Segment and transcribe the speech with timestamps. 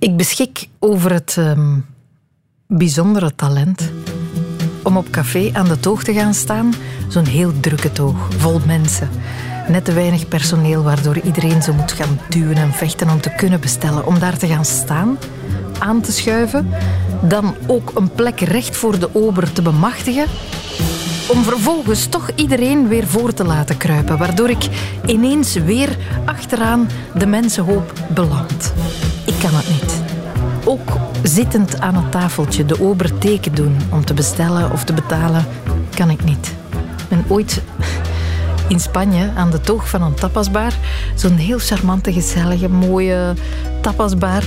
[0.00, 1.78] Ik beschik over het ehm,
[2.66, 3.90] bijzondere talent
[4.82, 6.74] om op café aan de toog te gaan staan.
[7.08, 9.08] Zo'n heel drukke toog, vol mensen.
[9.68, 13.60] Net te weinig personeel, waardoor iedereen zo moet gaan duwen en vechten om te kunnen
[13.60, 14.06] bestellen.
[14.06, 15.18] Om daar te gaan staan,
[15.78, 16.68] aan te schuiven,
[17.22, 20.26] dan ook een plek recht voor de ober te bemachtigen.
[21.28, 24.68] Om vervolgens toch iedereen weer voor te laten kruipen, waardoor ik
[25.06, 28.72] ineens weer achteraan de mensenhoop beland.
[29.40, 30.02] Kan het niet.
[30.64, 35.46] Ook zittend aan het tafeltje de ober teken doen om te bestellen of te betalen,
[35.94, 36.54] kan ik niet.
[36.98, 37.62] Ik ben ooit
[38.68, 40.72] in Spanje aan de toog van een tapasbar,
[41.14, 43.34] zo'n heel charmante, gezellige, mooie
[43.80, 44.42] tapasbar,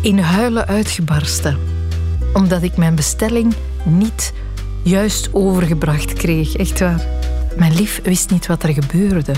[0.00, 1.58] in huilen uitgebarsten.
[2.32, 4.32] Omdat ik mijn bestelling niet
[4.82, 6.56] juist overgebracht kreeg.
[6.56, 7.06] Echt waar.
[7.56, 9.32] Mijn lief wist niet wat er gebeurde.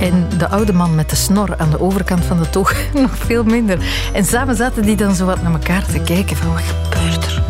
[0.00, 3.44] En de oude man met de snor aan de overkant van de toog nog veel
[3.44, 3.78] minder.
[4.12, 7.42] En samen zaten die dan zo wat naar elkaar te kijken van wat gebeurt er?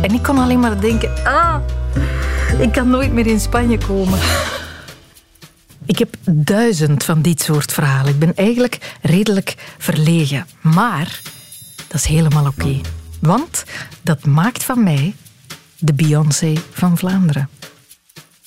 [0.00, 1.56] En ik kon alleen maar denken, ah,
[2.58, 4.18] ik kan nooit meer in Spanje komen.
[5.86, 8.12] Ik heb duizend van dit soort verhalen.
[8.12, 10.46] Ik ben eigenlijk redelijk verlegen.
[10.62, 11.20] Maar
[11.88, 12.80] dat is helemaal oké.
[13.20, 13.64] Want
[14.02, 15.14] dat maakt van mij
[15.78, 17.48] de Beyoncé van Vlaanderen.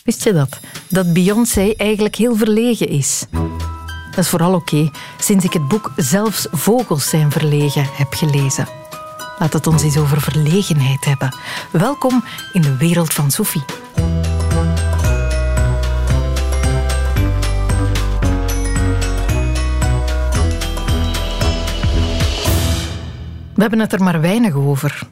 [0.10, 0.60] Wist je dat?
[0.88, 3.26] Dat Beyoncé eigenlijk heel verlegen is.
[4.10, 8.68] Dat is vooral oké sinds ik het boek Zelfs vogels zijn verlegen heb gelezen.
[9.40, 11.36] Laat het ons eens over verlegenheid hebben.
[11.72, 13.64] Welkom in de wereld van Sophie.
[23.54, 25.08] We hebben het er maar weinig over.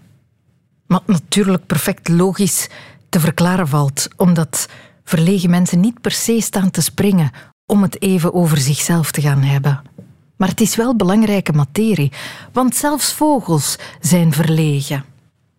[0.87, 2.67] Wat natuurlijk perfect logisch
[3.09, 4.67] te verklaren valt, omdat
[5.07, 7.31] verlegen mensen niet per se staan te springen
[7.65, 9.81] om het even over zichzelf te gaan hebben.
[10.37, 12.11] Maar het is wel belangrijke materie,
[12.51, 15.05] want zelfs vogels zijn verlegen.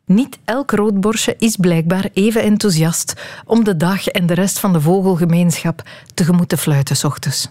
[0.07, 4.81] Niet elk roodborstje is blijkbaar even enthousiast om de dag en de rest van de
[4.81, 5.83] vogelgemeenschap
[6.15, 7.51] tegemoet te fluiten s ochtends.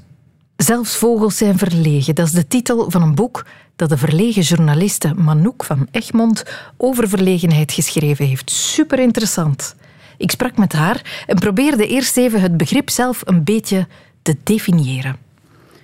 [0.56, 5.14] Zelfs vogels zijn verlegen, dat is de titel van een boek dat de verlegen journaliste
[5.14, 6.44] Manouk van Egmond
[6.78, 8.52] over verlegenheid geschreven heeft.
[8.52, 9.75] Super interessant.
[10.17, 13.88] Ik sprak met haar en probeerde eerst even het begrip zelf een beetje
[14.22, 15.16] te definiëren.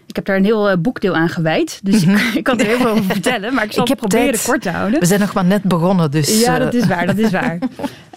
[0.05, 1.79] Ik heb daar een heel eh, boekdeel aan gewijd.
[1.83, 3.53] Dus ik, ik, kan er heel veel over vertellen.
[3.53, 4.43] Maar ik zal ik het proberen tijd.
[4.45, 4.99] kort te houden.
[4.99, 6.11] We zijn nog maar net begonnen.
[6.11, 7.05] Dus, ja, dat is waar.
[7.05, 7.57] Dat is waar.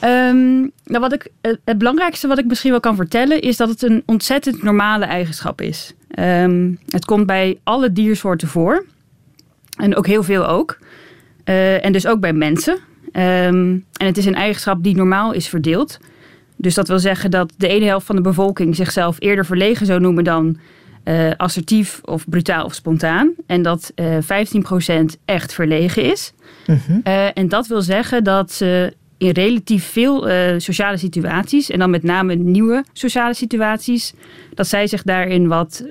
[0.05, 1.29] um, nou, wat ik,
[1.65, 3.41] het belangrijkste wat ik misschien wel kan vertellen...
[3.41, 5.95] is dat het een ontzettend normale eigenschap is.
[6.19, 8.85] Um, het komt bij alle diersoorten voor.
[9.77, 10.79] En ook heel veel ook.
[11.45, 12.79] Uh, en dus ook bij mensen.
[13.13, 15.99] Um, en het is een eigenschap die normaal is verdeeld.
[16.57, 20.01] Dus dat wil zeggen dat de ene helft van de bevolking zichzelf eerder verlegen zou
[20.01, 20.57] noemen dan
[21.05, 23.35] uh, assertief of brutaal of spontaan.
[23.47, 24.47] En dat uh, eh,
[25.13, 26.33] 15% echt verlegen is.
[26.65, 27.01] -hmm.
[27.05, 30.29] uh, en dat wil zeggen dat ze in relatief veel
[30.61, 34.13] sociale situaties, en dan met name nieuwe sociale situaties,
[34.55, 35.85] dat zij zich daarin wat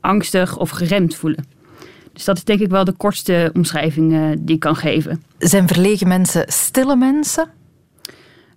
[0.00, 1.44] angstig of geremd voelen.
[2.12, 5.22] Dus dat is denk ik wel de kortste omschrijving die ik kan geven.
[5.38, 7.50] Zijn verlegen mensen stille mensen?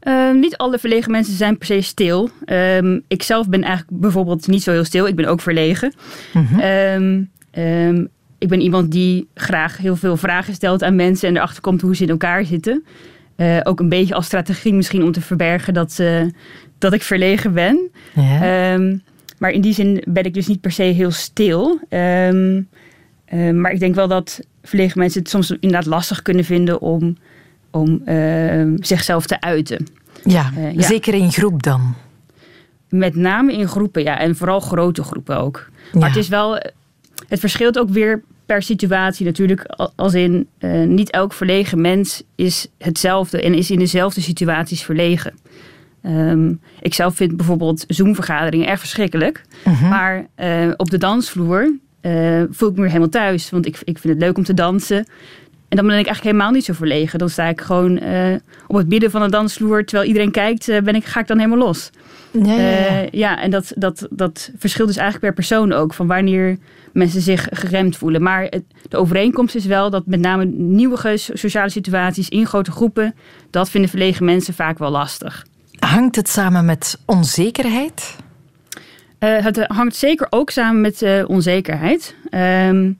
[0.07, 2.29] Uh, niet alle verlegen mensen zijn per se stil.
[2.45, 5.07] Um, ik zelf ben eigenlijk bijvoorbeeld niet zo heel stil.
[5.07, 5.93] Ik ben ook verlegen.
[6.33, 6.59] Mm -hmm.
[6.61, 7.29] um,
[7.63, 11.81] um, ik ben iemand die graag heel veel vragen stelt aan mensen en erachter komt
[11.81, 12.83] hoe ze in elkaar zitten.
[13.37, 16.21] Uh, ook een beetje als strategie misschien om te verbergen dat, uh,
[16.77, 17.89] dat ik verlegen ben.
[18.13, 18.77] Ja.
[19.37, 21.79] maar in die zin ben ik dus niet per se heel stil.
[23.33, 27.17] Maar ik denk wel dat verlegen mensen het soms inderdaad lastig kunnen vinden om
[27.73, 29.87] om uh, zichzelf te uiten.
[30.23, 31.95] Ja, uh, ja, zeker in groep dan.
[32.89, 34.19] Met name in groepen, ja.
[34.19, 35.69] En vooral grote groepen ook.
[35.93, 36.07] Maar ja.
[36.07, 36.59] het is wel...
[37.27, 39.63] Het verschilt ook weer per situatie natuurlijk.
[39.95, 43.41] Als in, uh, niet elk verlegen mens is hetzelfde...
[43.41, 45.33] en is in dezelfde situaties verlegen.
[46.05, 49.41] Um, ik zelf vind bijvoorbeeld Zoom-vergaderingen erg verschrikkelijk.
[49.67, 49.89] Uh -huh.
[49.89, 50.27] Maar
[50.77, 51.73] op de dansvloer
[52.51, 53.49] voel ik me weer helemaal thuis.
[53.49, 55.05] Want ik, ik vind het leuk om te dansen.
[55.73, 57.19] En dan ben ik eigenlijk helemaal niet zo verlegen.
[57.19, 58.35] Dan sta ik gewoon uh,
[58.67, 59.85] op het midden van de dansvloer.
[59.85, 61.89] Terwijl iedereen kijkt, uh, ben ik, ga ik dan helemaal los.
[62.31, 63.07] Ja, ja, ja.
[63.11, 65.93] Ja en dat, dat, dat verschilt dus eigenlijk per persoon ook.
[65.93, 66.57] Van wanneer
[66.91, 68.21] mensen zich geremd voelen.
[68.21, 73.15] Maar het, de overeenkomst is wel dat met name nieuwe sociale situaties in grote groepen.
[73.49, 75.45] Dat vinden verlegen mensen vaak wel lastig.
[75.79, 78.15] Hangt het samen met onzekerheid?
[79.27, 82.15] Het hangt zeker ook samen met onzekerheid.
[82.69, 82.99] Um,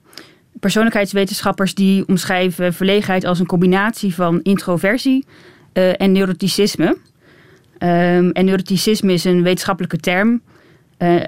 [0.60, 5.26] persoonlijkheidswetenschappers die omschrijven verlegenheid als een combinatie van introversie
[5.72, 6.86] uh, en neuroticisme.
[6.86, 10.42] Um, en neuroticisme is een wetenschappelijke term.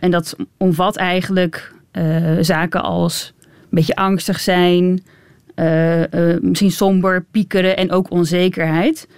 [0.00, 1.72] En dat omvat eigenlijk
[2.40, 5.02] zaken als een beetje angstig zijn,
[6.40, 9.08] misschien somber, piekeren en ook onzekerheid.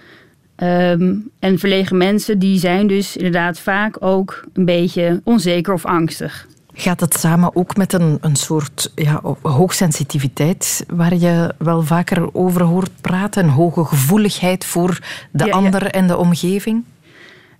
[0.59, 6.47] Ehm, en verlegen mensen die zijn dus inderdaad vaak ook een beetje onzeker of angstig.
[6.73, 12.61] Gaat het samen ook met een, een soort ja, hoogsensitiviteit, waar je wel vaker over
[12.61, 13.43] hoort praten?
[13.43, 14.99] Een hoge gevoeligheid voor
[15.31, 16.83] de ander en de omgeving?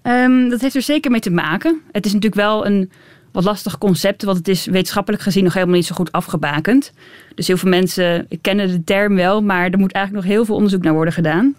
[0.03, 1.81] Um, dat heeft er zeker mee te maken.
[1.91, 2.91] Het is natuurlijk wel een
[3.31, 6.91] wat lastig concept, want het is wetenschappelijk gezien nog helemaal niet zo goed afgebakend.
[7.35, 10.55] Dus heel veel mensen kennen de term wel, maar er moet eigenlijk nog heel veel
[10.55, 11.55] onderzoek naar worden gedaan.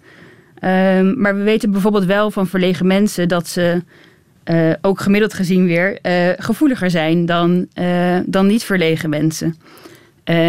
[0.64, 3.82] Um, maar we weten bijvoorbeeld wel van verlegen mensen dat ze
[4.44, 9.56] uh, ook gemiddeld gezien weer uh, gevoeliger zijn dan, uh, dan niet verlegen mensen.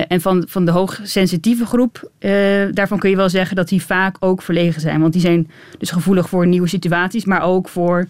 [0.08, 2.12] en van, van de hoogsensitieve groep,
[2.72, 5.02] daarvan kun je wel zeggen dat die vaak ook verlegen zijn.
[5.02, 8.07] Want die zijn dus gevoelig voor nieuwe situaties, maar ook voor,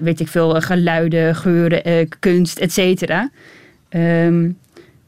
[0.00, 3.30] weet ik veel, geluiden, geuren, kunst, et cetera.
[3.90, 4.58] Um,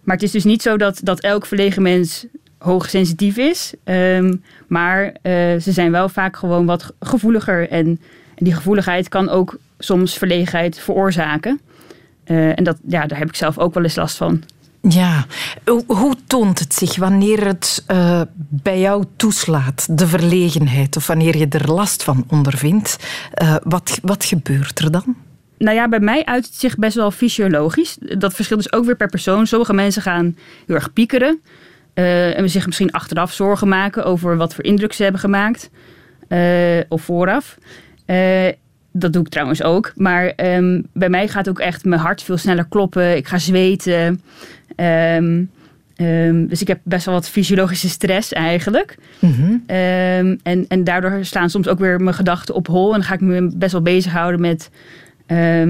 [0.03, 2.27] maar het is dus niet zo dat, dat elk verlegen mens
[2.63, 3.75] hoogsensitief is.
[3.85, 5.15] Um, maar
[5.61, 7.69] ze zijn wel vaak gewoon wat gevoeliger.
[7.69, 7.87] En,
[8.35, 11.61] en die gevoeligheid kan ook soms verlegenheid veroorzaken.
[12.27, 14.43] Uh, en dat, ja, daar heb ik zelf ook wel eens last van.
[14.89, 15.27] Ja,
[15.87, 21.49] hoe toont het zich wanneer het uh, bij jou toeslaat, de verlegenheid, of wanneer je
[21.49, 22.97] er last van ondervindt?
[23.63, 25.17] Wat, wat gebeurt er dan?
[25.59, 27.97] Nou ja, bij mij uit het zich best wel fysiologisch.
[28.01, 29.47] Dat verschilt dus ook weer per persoon.
[29.47, 30.37] Sommige mensen gaan
[30.67, 31.41] heel erg piekeren.
[31.95, 35.71] Uh, en zich misschien achteraf zorgen maken over wat voor indruk ze hebben gemaakt.
[36.89, 37.59] of vooraf
[38.93, 39.93] dat doe ik trouwens ook.
[39.97, 43.17] Maar um, bij mij gaat ook echt mijn hart veel sneller kloppen.
[43.17, 44.21] Ik ga zweten.
[44.77, 45.51] Um,
[45.97, 48.97] um, dus ik heb best wel wat fysiologische stress eigenlijk.
[49.19, 49.63] Mm -hmm.
[50.43, 52.87] en, en daardoor staan soms ook weer mijn gedachten op hol.
[52.87, 54.71] En dan ga ik me best wel bezighouden met
[55.27, 55.65] uh,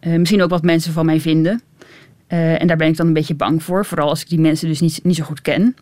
[0.00, 1.60] misschien ook wat mensen van mij vinden.
[2.32, 3.86] Uh, en daar ben ik dan een beetje bang voor.
[3.86, 5.76] Vooral als ik die mensen dus niet, niet zo goed ken.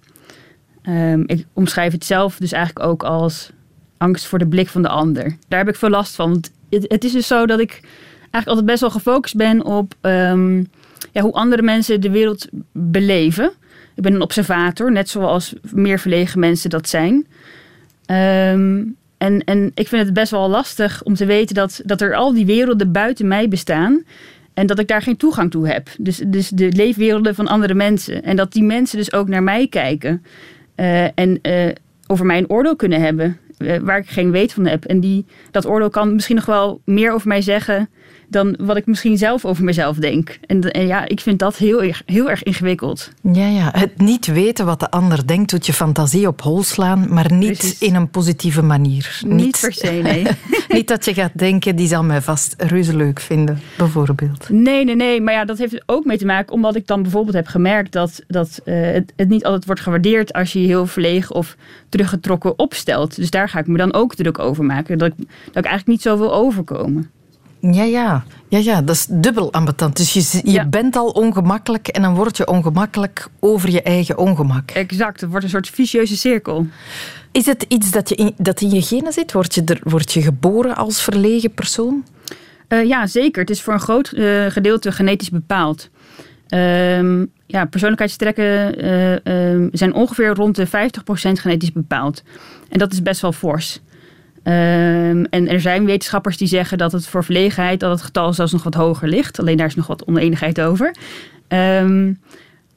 [1.27, 3.51] ik omschrijf het zelf dus eigenlijk ook als
[3.99, 5.37] angst voor de blik van de ander.
[5.49, 6.31] Daar heb ik veel last van.
[6.31, 7.81] Want het, het, is dus zo dat ik
[8.21, 10.69] eigenlijk altijd best wel gefocust ben op um,
[11.13, 13.53] ja, hoe andere mensen de wereld beleven.
[13.95, 17.27] Ik ben een observator, net zoals meer verlegen mensen dat zijn.
[18.07, 22.15] Um, en, en ik vind het best wel lastig om te weten dat, dat er
[22.15, 24.05] al die werelden buiten mij bestaan.
[24.59, 25.89] En dat ik daar geen toegang toe heb.
[25.99, 28.23] Dus, dus de leefwerelden van andere mensen.
[28.23, 30.25] En dat die mensen dus ook naar mij kijken.
[30.77, 31.69] Uh, en uh,
[32.07, 33.39] over mij een oordeel kunnen hebben.
[33.59, 34.85] Eh, waar ik geen weet van heb.
[34.85, 37.89] En die, dat oordeel kan misschien nog wel meer over mij zeggen
[38.29, 40.39] dan wat ik misschien zelf over mezelf denk.
[40.47, 43.11] En, en, ja, ik vind dat heel erg, heel erg ingewikkeld.
[43.33, 47.07] Ja, ja, het niet weten wat de ander denkt doet je fantasie op hol slaan,
[47.15, 49.21] maar niet in een positieve manier.
[49.27, 50.27] Niet, niet per se, nee.
[50.69, 54.49] niet dat je gaat denken, die zal mij vast reuze leuk vinden, bijvoorbeeld.
[54.49, 55.21] Nee, nee, nee.
[55.21, 58.23] Maar ja, dat heeft ook mee te maken omdat ik dan bijvoorbeeld heb gemerkt dat,
[58.27, 61.57] dat uh, het, het, niet altijd wordt gewaardeerd als je je heel verlegen of
[61.89, 63.17] teruggetrokken opstelt.
[63.17, 64.99] Dus daar ga ik me dan ook druk over maken.
[64.99, 67.11] Dat ik, dat ik eigenlijk niet zo wil overkomen.
[67.61, 68.25] Ja, ja.
[68.49, 69.97] Ja, ja, dat is dubbel ambetant.
[69.97, 74.71] Dus je, je bent al ongemakkelijk en dan word je ongemakkelijk over je eigen ongemak.
[74.71, 76.67] Exact, het wordt een soort vicieuze cirkel.
[77.33, 79.33] Is het iets dat, je in, dat in je genen zit?
[79.33, 82.05] Word je, er, word je geboren als verlegen persoon?
[82.69, 83.41] Uh, ja, zeker.
[83.41, 85.89] Het is voor een groot uh, gedeelte genetisch bepaald.
[86.49, 90.71] Uh, ja, persoonlijkheidstrekken uh, zijn ongeveer rond de 50%
[91.11, 92.23] genetisch bepaald.
[92.69, 93.81] En dat is best wel fors.
[94.49, 98.53] Um, en er zijn wetenschappers die zeggen dat het voor verlegenheid dat het getal zelfs
[98.53, 99.41] nog wat hoger ligt.
[99.41, 100.95] Alleen daar is nog wat oneenigheid over.
[101.49, 102.21] Um,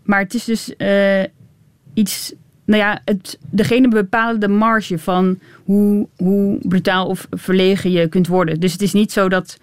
[0.04, 1.24] maar het is dus uh,
[1.94, 2.34] iets.
[2.66, 8.28] Nou ja, het, degene bepalen de marge van hoe, hoe brutaal of verlegen je kunt
[8.28, 8.60] worden.
[8.60, 9.58] Dus het is niet zo dat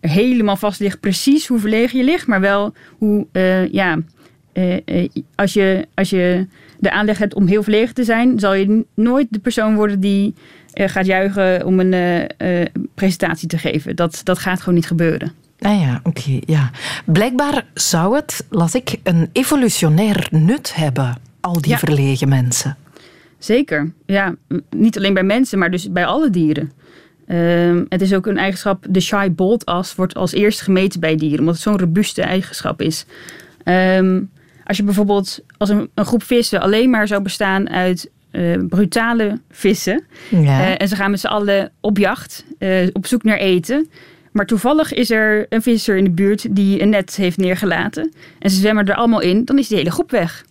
[0.00, 3.98] er helemaal vast ligt precies hoe verlegen je ligt, maar wel hoe, uh, ja,
[4.54, 6.46] uh, als, je, als je
[6.78, 10.34] de aanleg hebt om heel verlegen te zijn, zal je nooit de persoon worden die
[10.72, 12.64] gaat juichen om een uh,
[12.94, 13.96] presentatie te geven.
[13.96, 15.32] Dat, dat gaat gewoon niet gebeuren.
[15.58, 16.40] Ah ja, oké.
[16.46, 16.70] ja.
[17.04, 22.76] Blijkbaar zou het, las ik, een evolutionair nut hebben, al die verlegen mensen.
[23.38, 23.92] Zeker.
[24.06, 24.34] Ja,
[24.70, 26.72] niet alleen bij mensen, maar dus bij alle dieren.
[27.26, 31.16] Uh, het is ook een eigenschap, de shy bolt as wordt als eerste gemeten bij
[31.16, 33.06] dieren, omdat het zo'n robuuste eigenschap is.
[33.64, 34.30] Um,
[34.64, 39.40] als je bijvoorbeeld als een, een, groep vissen alleen maar zou bestaan uit uh, brutale
[39.50, 40.04] vissen.
[40.28, 40.40] Ja.
[40.40, 43.88] Uh, en ze gaan met z'n allen op jacht, uh, op zoek naar eten.
[44.32, 48.12] Maar toevallig is er een visser in de buurt die een net heeft neergelaten.
[48.38, 50.44] En ze zwemmen er allemaal in, dan is die hele groep weg.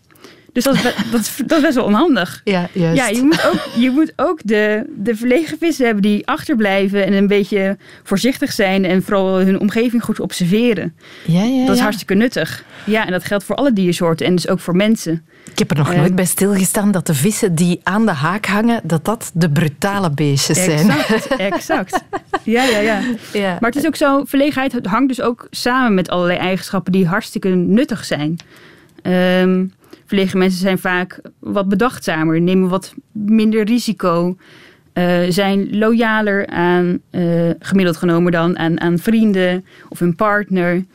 [0.53, 0.81] Dus dat is,
[1.11, 2.41] dat, is, dat is best wel onhandig.
[2.43, 2.97] Ja, juist.
[2.97, 7.13] Ja, je moet ook, je moet ook de, de verlegen vissen hebben die achterblijven en
[7.13, 10.95] een beetje voorzichtig zijn en vooral hun omgeving goed observeren.
[11.25, 11.83] Ja, ja, dat is ja.
[11.83, 12.63] hartstikke nuttig.
[12.85, 15.25] Ja, en dat geldt voor alle diersoorten en dus ook voor mensen.
[15.51, 18.45] Ik heb er nog Eh, nooit bij stilgestaan dat de vissen die aan de haak
[18.45, 20.89] hangen, dat dat de brutale beestjes zijn.
[20.89, 22.03] Exact, exact.
[22.43, 23.01] Ja, ja, ja.
[23.33, 23.57] Ja.
[23.59, 27.49] Maar het is ook zo, verlegenheid hangt dus ook samen met allerlei eigenschappen die hartstikke
[27.49, 28.39] nuttig zijn.
[29.01, 29.65] Ehm,
[30.11, 34.35] verlegen mensen zijn vaak wat bedachtzamer, nemen wat minder risico,
[34.93, 40.85] eh, zijn loyaler aan, eh, gemiddeld genomen dan, aan, aan vrienden of hun partner.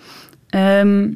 [0.49, 1.08] Ehm,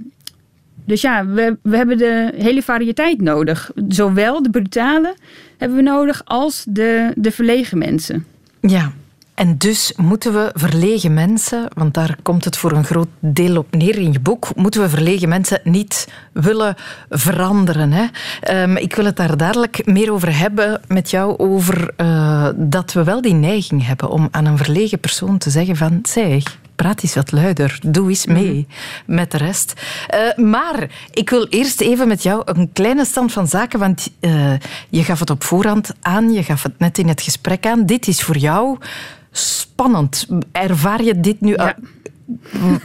[0.84, 3.70] dus ja, we, we hebben de hele variëteit nodig.
[3.88, 5.14] Zowel de brutale
[5.56, 8.26] hebben we nodig als de, de verlegen mensen.
[8.60, 8.92] Ja.
[9.40, 13.74] En dus moeten we verlegen mensen, want daar komt het voor een groot deel op
[13.74, 16.74] neer in je boek, moeten we verlegen mensen niet willen
[17.08, 17.92] veranderen.
[17.92, 18.06] Hè?
[18.40, 23.04] Ehm, ik wil het daar dadelijk meer over hebben met jou, over eh, dat we
[23.04, 27.14] wel die neiging hebben om aan een verlegen persoon te zeggen van, zeg, praat eens
[27.14, 28.66] wat luider, doe eens mee
[29.06, 29.80] met de rest.
[30.06, 34.52] Eh, maar ik wil eerst even met jou een kleine stand van zaken, want eh,
[34.88, 37.86] je gaf het op voorhand aan, je gaf het net in het gesprek aan.
[37.86, 38.78] Dit is voor jou
[39.30, 40.26] spannend.
[40.52, 41.52] Ervaar je dit nu?
[41.52, 41.76] Ja.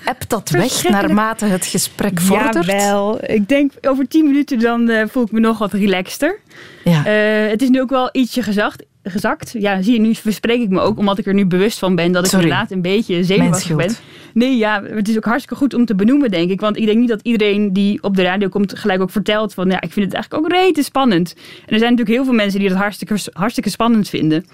[0.06, 2.66] Appt dat weg naarmate het gesprek vordert?
[2.66, 3.20] Jawel.
[3.26, 6.40] Ik denk over tien minuten dan eh, voel ik me nog wat relaxter.
[6.84, 7.06] Ja.
[7.06, 9.56] Eh, het is nu ook wel ietsje gezakt, gezakt.
[9.58, 12.12] Ja, zie je, nu verspreek ik me ook omdat ik er nu bewust van ben
[12.12, 13.96] dat ik inderdaad een beetje zenuwachtig ben.
[14.34, 16.60] Nee, ja, het is ook hartstikke goed om te benoemen, denk ik.
[16.60, 19.70] Want ik denk niet dat iedereen die op de radio komt gelijk ook vertelt van
[19.70, 21.34] ja, ik vind het eigenlijk ook rete spannend.
[21.66, 24.46] En er zijn natuurlijk heel veel mensen die dat hartstikke, hartstikke spannend vinden.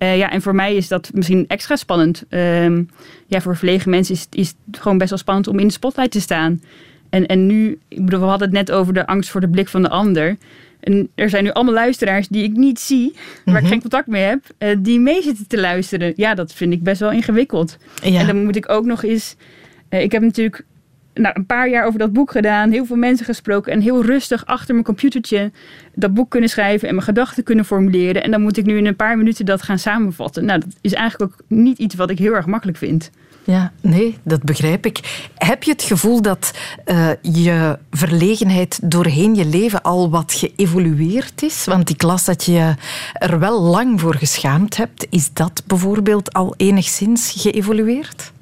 [0.00, 2.24] Eh, ja, en voor mij is dat misschien extra spannend.
[2.28, 2.82] Ehm,
[3.26, 6.10] ja, voor verlegen mensen is, is het gewoon best wel spannend om in de spotlight
[6.12, 6.62] te staan.
[7.10, 9.68] En, en nu, ik bedoel, we hadden het net over de angst voor de blik
[9.68, 10.36] van de ander.
[10.80, 13.12] En er zijn nu allemaal luisteraars die ik niet zie,
[13.44, 13.64] waar Mhm.
[13.64, 16.12] ik geen contact mee heb, eh, die mee zitten te luisteren.
[16.16, 17.76] Ja, dat vind ik best wel ingewikkeld.
[18.02, 18.20] Ja.
[18.20, 19.36] En dan moet ik ook nog eens.
[19.88, 20.64] eh, ik heb natuurlijk
[21.14, 24.46] nou, een paar jaar over dat boek gedaan, heel veel mensen gesproken en heel rustig
[24.46, 25.50] achter mijn computertje
[25.94, 28.22] dat boek kunnen schrijven en mijn gedachten kunnen formuleren.
[28.22, 30.44] En dan moet ik nu in een paar minuten dat gaan samenvatten.
[30.44, 33.10] Nou, dat is eigenlijk ook niet iets wat ik heel erg makkelijk vind.
[33.44, 35.28] Ja, nee, dat begrijp ik.
[35.34, 36.52] Heb je het gevoel dat
[36.84, 41.64] eh, je verlegenheid doorheen je leven al wat geëvolueerd is?
[41.64, 42.74] Want ik las dat je
[43.12, 45.06] er wel lang voor geschaamd hebt.
[45.10, 48.32] Is dat bijvoorbeeld al enigszins geëvolueerd?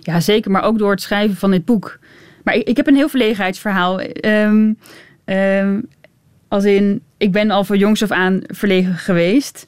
[0.00, 1.98] Ja, zeker, maar ook door het schrijven van dit boek.
[2.48, 4.00] Maar ik, heb een heel verlegenheidsverhaal.
[4.00, 4.72] Ehm,
[6.48, 9.66] als in, ik ben al van jongs af aan verlegen geweest.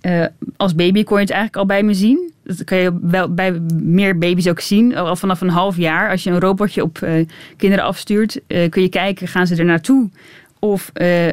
[0.00, 0.24] Eh,
[0.56, 2.32] als baby kon je het eigenlijk al bij me zien.
[2.44, 4.96] Dat kan je wel bij meer baby's ook zien.
[4.96, 6.10] Al vanaf een half jaar.
[6.10, 9.64] Als je een robotje op eh, kinderen afstuurt, eh, kun je kijken, gaan ze er
[9.64, 10.10] naartoe?
[10.58, 10.92] Of,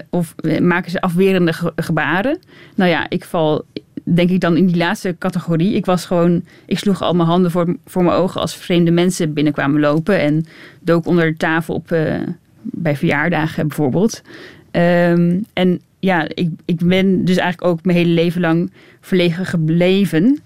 [0.09, 2.39] of maken ze afwerende ge- gebaren?
[2.75, 3.65] Nou ja, ik val
[4.03, 5.73] denk ik dan in die laatste categorie.
[5.73, 9.33] Ik was gewoon, ik sloeg al mijn handen voor, voor mijn ogen als vreemde mensen
[9.33, 10.19] binnenkwamen lopen.
[10.19, 10.45] En
[10.79, 12.15] dook onder de tafel op, eh,
[12.61, 14.21] bij verjaardagen bijvoorbeeld.
[14.71, 20.39] Ehm, en ja, ik, ik ben dus eigenlijk ook mijn hele leven lang verlegen gebleven.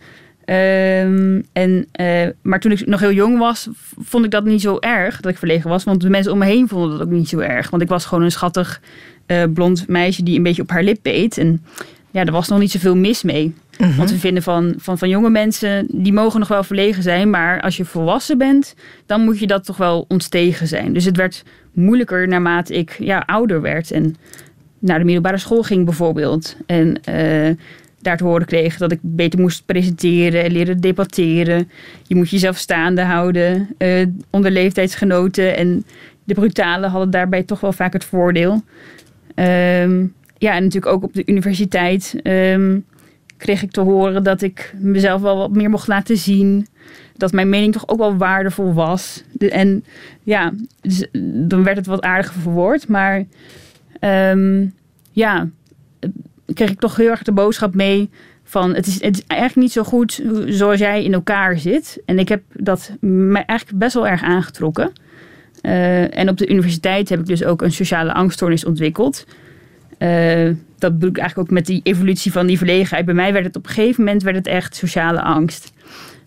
[0.45, 4.77] Ehm, en, eh, maar toen ik nog heel jong was, vond ik dat niet zo
[4.79, 5.83] erg dat ik verlegen was.
[5.83, 7.69] Want de mensen om me heen vonden dat ook niet zo erg.
[7.69, 8.81] Want ik was gewoon een schattig
[9.25, 11.37] eh, blond meisje die een beetje op haar lip beet.
[11.37, 11.63] En
[12.17, 13.55] ja, er was nog niet zoveel mis mee.
[13.97, 17.29] Want we vinden van, van, van jonge mensen, die mogen nog wel verlegen zijn.
[17.29, 20.93] Maar als je volwassen bent, dan moet je dat toch wel ontstegen zijn.
[20.93, 21.43] Dus het werd
[21.73, 23.91] moeilijker naarmate ik ja, ouder werd.
[23.91, 24.15] En
[24.79, 26.57] naar de middelbare school ging bijvoorbeeld.
[26.65, 27.55] En eh,
[28.01, 31.69] daar te horen kreeg dat ik beter moest presenteren en leren debatteren.
[32.07, 35.57] Je moet jezelf staande houden eh, onder leeftijdsgenoten.
[35.57, 35.85] En
[36.23, 38.63] de brutalen hadden daarbij toch wel vaak het voordeel.
[39.35, 40.05] Ehm,
[40.37, 42.79] ja, en natuurlijk ook op de universiteit ehm,
[43.37, 46.67] kreeg ik te horen dat ik mezelf wel wat meer mocht laten zien.
[47.15, 49.23] Dat mijn mening toch ook wel waardevol was.
[49.37, 49.83] En
[50.23, 51.07] ja, dus,
[51.47, 52.87] dan werd het wat aardiger verwoord.
[52.87, 53.25] Maar
[53.99, 54.65] ehm,
[55.11, 55.49] ja,
[56.53, 58.09] kreeg ik toch heel erg de boodschap mee
[58.43, 62.01] van het is, het is eigenlijk niet zo goed zoals jij in elkaar zit.
[62.05, 64.91] En ik heb dat mij eigenlijk best wel erg aangetrokken.
[65.61, 69.25] Eh, en op de universiteit heb ik dus ook een sociale angststoornis ontwikkeld.
[69.97, 73.05] Eh, dat bedoel ik eigenlijk ook met die evolutie van die verlegenheid.
[73.05, 75.71] Bij mij werd het op een gegeven moment werd het echt sociale angst.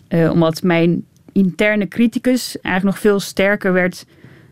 [0.09, 4.07] Eh, omdat mijn interne criticus eigenlijk nog veel sterker werd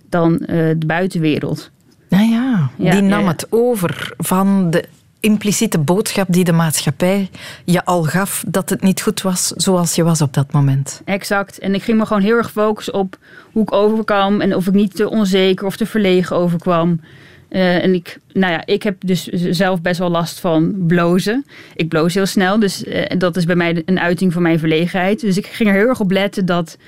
[0.08, 1.70] dan eh, de buitenwereld.
[2.08, 3.28] Nou ja, Ja, die ja, nam ja.
[3.28, 4.84] het over van de
[5.20, 7.30] impliciete boodschap die de maatschappij
[7.64, 11.02] je al gaf dat het niet goed was zoals je was op dat moment.
[11.04, 11.58] Exact.
[11.58, 13.18] En ik ging me gewoon heel erg focussen op
[13.52, 17.00] hoe ik overkwam en of ik niet te onzeker of te verlegen overkwam.
[17.50, 21.46] Uh, en ik, nou ja, ik heb dus zelf best wel last van blozen.
[21.74, 25.20] Ik bloos heel snel, dus uh, dat is bij mij een uiting van mijn verlegenheid.
[25.20, 26.78] Dus ik ging er heel erg op letten dat,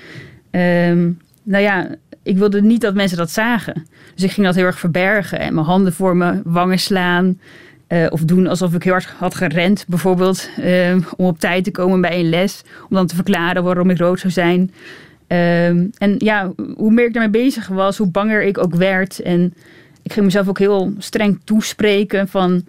[0.51, 1.87] um, nou ja,
[2.23, 3.87] ik wilde niet dat mensen dat zagen.
[4.15, 7.39] Dus ik ging dat heel erg verbergen en mijn handen voor mijn wangen slaan.
[7.87, 10.49] Uh, of doen alsof ik heel hard had gerend, bijvoorbeeld,
[11.17, 12.61] om op tijd te komen bij een les.
[12.89, 14.59] Om dan te verklaren waarom ik rood zou zijn.
[15.27, 19.19] Um, en ja, hoe meer ik daarmee bezig was, hoe banger ik ook werd.
[19.19, 19.53] En
[20.03, 22.65] ik ging mezelf ook heel streng toespreken van...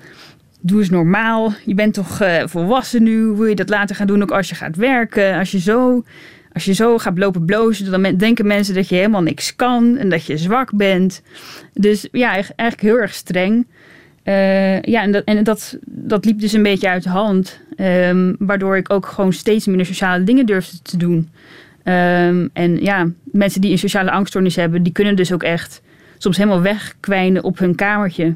[0.65, 1.53] Doe eens normaal.
[1.65, 3.25] Je bent toch uh, volwassen nu.
[3.25, 5.39] Wil je dat later gaan doen ook als je gaat werken?
[5.39, 6.05] Als je zo,
[6.53, 10.09] als je zo gaat lopen blozen, dan denken mensen dat je helemaal niks kan en
[10.09, 11.23] dat je zwak bent.
[11.73, 13.67] Dus ja, eigenlijk heel erg streng.
[14.25, 17.61] Uh, ja, en, dat, en dat, dat liep dus een beetje uit de hand.
[17.77, 21.31] Um, waardoor ik ook gewoon steeds minder sociale dingen durfde te doen.
[21.85, 25.82] Um, en ja, mensen die een sociale angststoornis hebben, die kunnen dus ook echt
[26.23, 28.35] soms helemaal wegkwijnen op hun kamertje.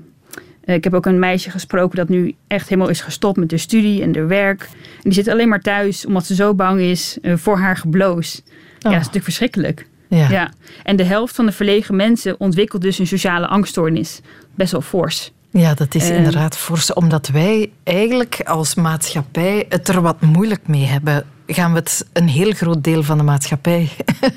[0.65, 3.59] Uh, ik heb ook een meisje gesproken dat nu echt helemaal is gestopt met de
[3.59, 4.63] studie en haar werk.
[4.63, 8.43] En die zit alleen maar thuis omdat ze zo bang is uh, voor haar gebloos.
[8.45, 8.53] Oh.
[8.79, 9.87] Ja, dat is natuurlijk verschrikkelijk.
[10.09, 10.29] Ja.
[10.29, 10.53] ja.
[10.83, 14.21] En de helft van de verlegen mensen ontwikkelt dus een sociale angststoornis.
[14.55, 15.33] Best wel fors.
[15.51, 16.93] Ja, dat is uh, inderdaad fors.
[16.93, 22.29] Omdat wij eigenlijk als maatschappij het er wat moeilijk mee hebben gaan we het een
[22.29, 23.89] heel groot deel van de maatschappij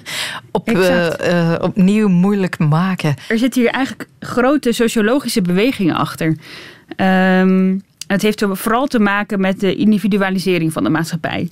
[0.51, 3.15] op, uh, uh, opnieuw moeilijk maken.
[3.29, 6.37] Er zitten hier eigenlijk grote sociologische bewegingen achter.
[6.97, 11.49] Um, het heeft vooral te maken met de individualisering van de maatschappij.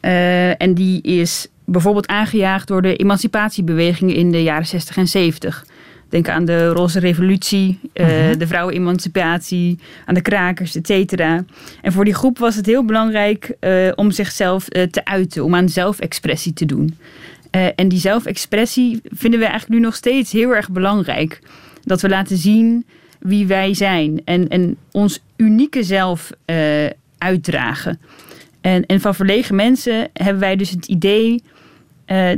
[0.00, 5.64] Uh, en die is bijvoorbeeld aangejaagd door de emancipatiebewegingen in de jaren 60 en 70.
[6.12, 8.38] Denk aan de Roze Revolutie, uh, uh-huh.
[8.38, 11.44] de vrouwenemancipatie, aan de krakers, et cetera.
[11.82, 15.54] En voor die groep was het heel belangrijk uh, om zichzelf uh, te uiten, om
[15.54, 16.98] aan zelfexpressie te doen.
[17.50, 21.40] En die zelfexpressie vinden we eigenlijk nu nog steeds heel erg belangrijk.
[21.84, 22.86] Dat we laten zien
[23.18, 26.30] wie wij zijn en, en ons unieke zelf
[27.18, 28.00] uitdragen.
[28.60, 31.42] En, en van verlegen mensen hebben wij dus het idee,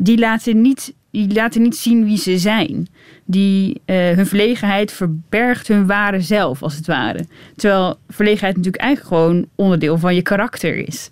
[0.00, 2.88] die laten niet die laten niet zien wie ze zijn.
[3.24, 7.26] Die, uh, hun verlegenheid verbergt hun ware zelf, als het ware.
[7.56, 11.10] Terwijl verlegenheid natuurlijk eigenlijk gewoon onderdeel van je karakter is.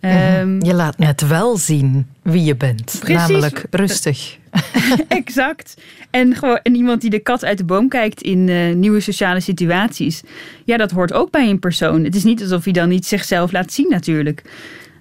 [0.00, 2.96] Um, je laat net wel zien wie je bent.
[3.00, 3.16] Precies.
[3.16, 4.38] Namelijk rustig.
[5.08, 5.76] exact.
[6.10, 9.40] En, gewoon, en iemand die de kat uit de boom kijkt in uh, nieuwe sociale
[9.40, 10.22] situaties.
[10.64, 12.04] Ja, dat hoort ook bij een persoon.
[12.04, 14.42] Het is niet alsof hij dan niet zichzelf laat zien natuurlijk.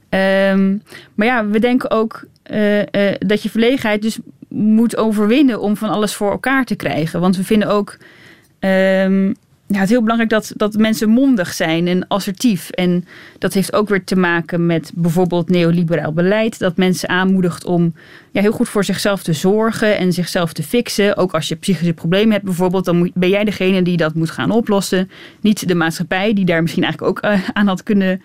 [0.10, 0.82] Um,
[1.16, 2.86] maar ja, we denken ook uh, uh,
[3.20, 7.20] dat je verlegenheid dus moet overwinnen om van alles voor elkaar te krijgen.
[7.20, 7.98] Want we vinden ook
[8.60, 9.36] um,
[9.72, 12.70] ja, het heel belangrijk dat, dat mensen mondig zijn en assertief.
[12.70, 13.06] En
[13.38, 16.60] dat heeft ook weer te maken met bijvoorbeeld neoliberaal beleid.
[16.60, 17.94] Dat mensen aanmoedigt om
[18.32, 21.18] ja, heel goed voor zichzelf te zorgen en zichzelf te fixen.
[21.18, 24.30] Ook als je psychische problemen hebt bijvoorbeeld, dan moet, ben jij degene die dat moet
[24.30, 25.10] gaan oplossen.
[25.42, 28.22] Niet de maatschappij, die daar misschien eigenlijk ook uh, aan had kunnen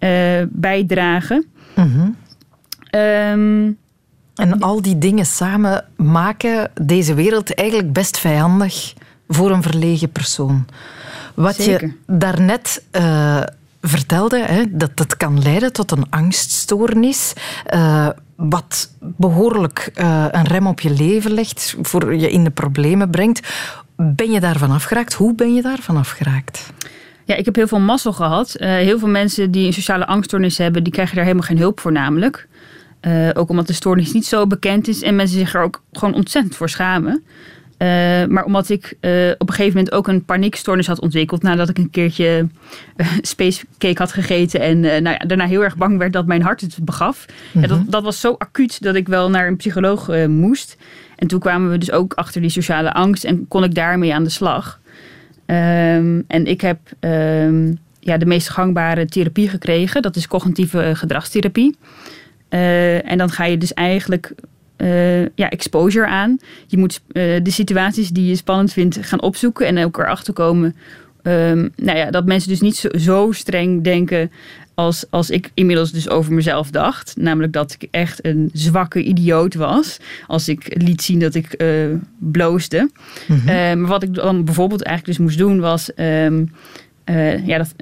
[0.00, 1.46] uh, bijdragen.
[1.74, 2.16] Mm -hmm.
[3.00, 3.78] um,
[4.36, 8.94] en al die dingen samen maken deze wereld eigenlijk best vijandig
[9.28, 10.66] voor een verlegen persoon.
[11.34, 11.86] Wat Zeker.
[11.86, 13.42] je daarnet uh,
[13.82, 17.32] vertelde, hè, dat dat kan leiden tot een angststoornis.
[17.74, 23.10] Uh, wat behoorlijk uh, een rem op je leven legt, voor je in de problemen
[23.10, 23.48] brengt.
[23.96, 25.14] Ben je daarvan afgeraakt?
[25.14, 26.72] Hoe ben je daarvan afgeraakt?
[27.24, 28.54] Ja, ik heb heel veel mazzel gehad.
[28.58, 31.92] Heel veel mensen die een sociale angststoornis hebben, die krijgen daar helemaal geen hulp voor
[31.92, 32.48] namelijk.
[33.00, 36.14] Uh, ook omdat de stoornis niet zo bekend is en mensen zich er ook gewoon
[36.14, 37.22] ontzettend voor schamen.
[37.78, 37.88] Uh,
[38.24, 41.78] maar omdat ik uh, op een gegeven moment ook een paniekstoornis had ontwikkeld nadat ik
[41.78, 42.48] een keertje
[43.20, 46.78] spacecake had gegeten en nou ja, daarna heel erg bang werd dat mijn hart het
[46.82, 47.26] begaf.
[47.26, 47.68] Mm -hmm.
[47.70, 50.76] dat, dat, was zo acuut dat ik wel naar een psycholoog moest.
[51.16, 54.24] En toen kwamen we dus ook achter die sociale angst en kon ik daarmee aan
[54.24, 54.80] de slag.
[55.46, 60.02] Um, en ik heb um, ja, de meest gangbare therapie gekregen.
[60.02, 61.76] Dat is cognitieve gedragstherapie.
[62.50, 64.34] Uh, en dan ga je dus eigenlijk
[64.76, 66.38] uh, ja, exposure aan.
[66.66, 70.76] Je moet uh, de situaties die je spannend vindt gaan opzoeken en ook erachter komen.
[71.22, 74.30] Um, nou ja, dat mensen dus niet zo, zo, streng denken
[74.74, 77.14] als, als ik inmiddels dus over mezelf dacht.
[77.16, 79.96] Namelijk dat ik echt een zwakke idioot was.
[80.26, 82.90] Als ik liet zien dat ik uh, bloosde.
[83.26, 83.48] Mm -hmm.
[83.48, 85.90] uh, maar wat ik dan bijvoorbeeld eigenlijk dus moest doen was...
[85.96, 86.50] Um,
[87.10, 87.74] uh, ja, dat,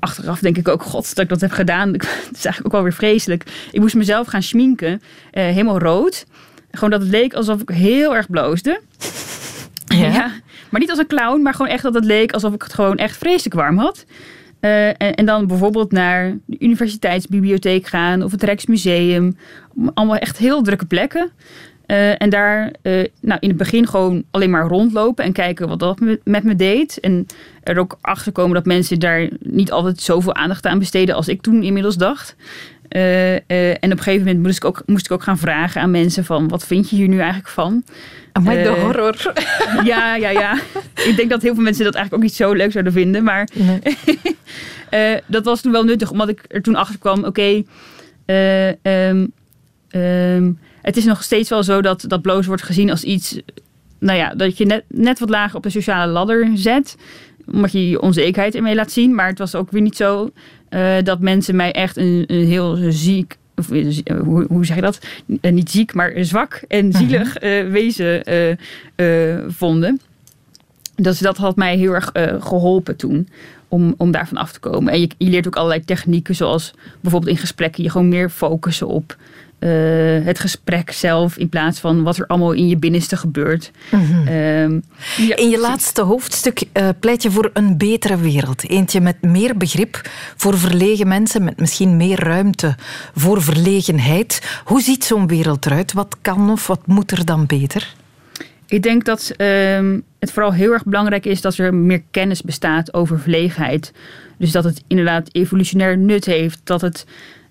[0.00, 1.92] achteraf denk ik ook, god, dat ik dat heb gedaan.
[1.92, 3.68] Het is eigenlijk ook wel weer vreselijk.
[3.70, 6.26] Ik moest mezelf gaan schminken, helemaal rood.
[6.70, 8.80] Gewoon dat het leek alsof ik heel erg bloosde.
[9.86, 10.08] Ja.
[10.18, 10.30] ja.
[10.70, 12.96] Maar niet als een clown, maar gewoon echt dat het leek alsof ik het gewoon
[12.96, 14.04] echt vreselijk warm had.
[14.60, 19.36] Uh, en, en, dan bijvoorbeeld naar de universiteitsbibliotheek gaan of het Rijksmuseum.
[19.94, 21.30] Allemaal echt heel drukke plekken.
[21.88, 22.72] Eh, en daar
[23.20, 27.00] nou, in het begin gewoon alleen maar rondlopen en kijken wat dat met me deed.
[27.00, 27.26] En
[27.62, 31.42] er ook achter komen dat mensen daar niet altijd zoveel aandacht aan besteden als ik
[31.42, 32.36] toen inmiddels dacht.
[32.88, 33.42] en
[33.80, 36.48] op een gegeven moment moest ik, ook, moest ik ook gaan vragen aan mensen van
[36.48, 37.84] wat vind je hier nu eigenlijk van?
[38.42, 39.32] Maar de horror.
[39.84, 40.58] Ja, ja, ja.
[40.94, 43.24] Ik denk dat heel veel mensen dat eigenlijk ook niet zo leuk zouden vinden.
[43.24, 43.48] Maar
[45.26, 47.62] dat was toen wel nuttig, omdat ik er toen achter kwam: oké,
[48.26, 49.26] ehm,
[49.90, 50.50] ehm,
[50.88, 53.40] het is nog steeds wel zo dat, dat bloos wordt gezien als iets,
[53.98, 56.96] nou ja, dat je net, net wat lager op de sociale ladder zet.
[57.46, 59.14] Omdat je je onzekerheid ermee laat zien.
[59.14, 60.30] Maar het was ook weer niet zo
[60.70, 64.82] uh, dat mensen mij echt een, een heel ziek of, eh, hoe, hoe, zeg je
[64.82, 64.98] dat?
[65.26, 66.98] Uh, niet ziek, maar zwak en mhm.
[66.98, 68.22] zielig uh, wezen
[69.48, 70.00] vonden.
[70.96, 73.28] Dus dat had mij heel erg geholpen toen.
[73.70, 74.92] Om, om daarvan af te komen.
[74.92, 78.86] En je, je leert ook allerlei technieken, zoals bijvoorbeeld in gesprekken je gewoon meer focussen
[78.86, 79.16] op
[79.58, 83.70] uh, het gesprek zelf in plaats van wat er allemaal in je binnenste gebeurt.
[83.90, 84.06] Mm
[85.36, 88.68] in je laatste hoofdstuk uh, pleit je voor een betere wereld.
[88.68, 90.00] Eentje met meer begrip
[90.36, 92.74] voor verlegen mensen, met misschien meer ruimte
[93.14, 94.60] voor verlegenheid.
[94.64, 95.92] Hoe ziet zo'n wereld eruit?
[95.92, 97.94] Wat kan of wat moet er dan beter?
[98.66, 99.46] Ik denk dat uh,
[100.18, 103.92] het vooral heel erg belangrijk is dat er meer kennis bestaat over verlegenheid.
[104.38, 107.06] Dus dat het inderdaad evolutionair nut heeft, dat het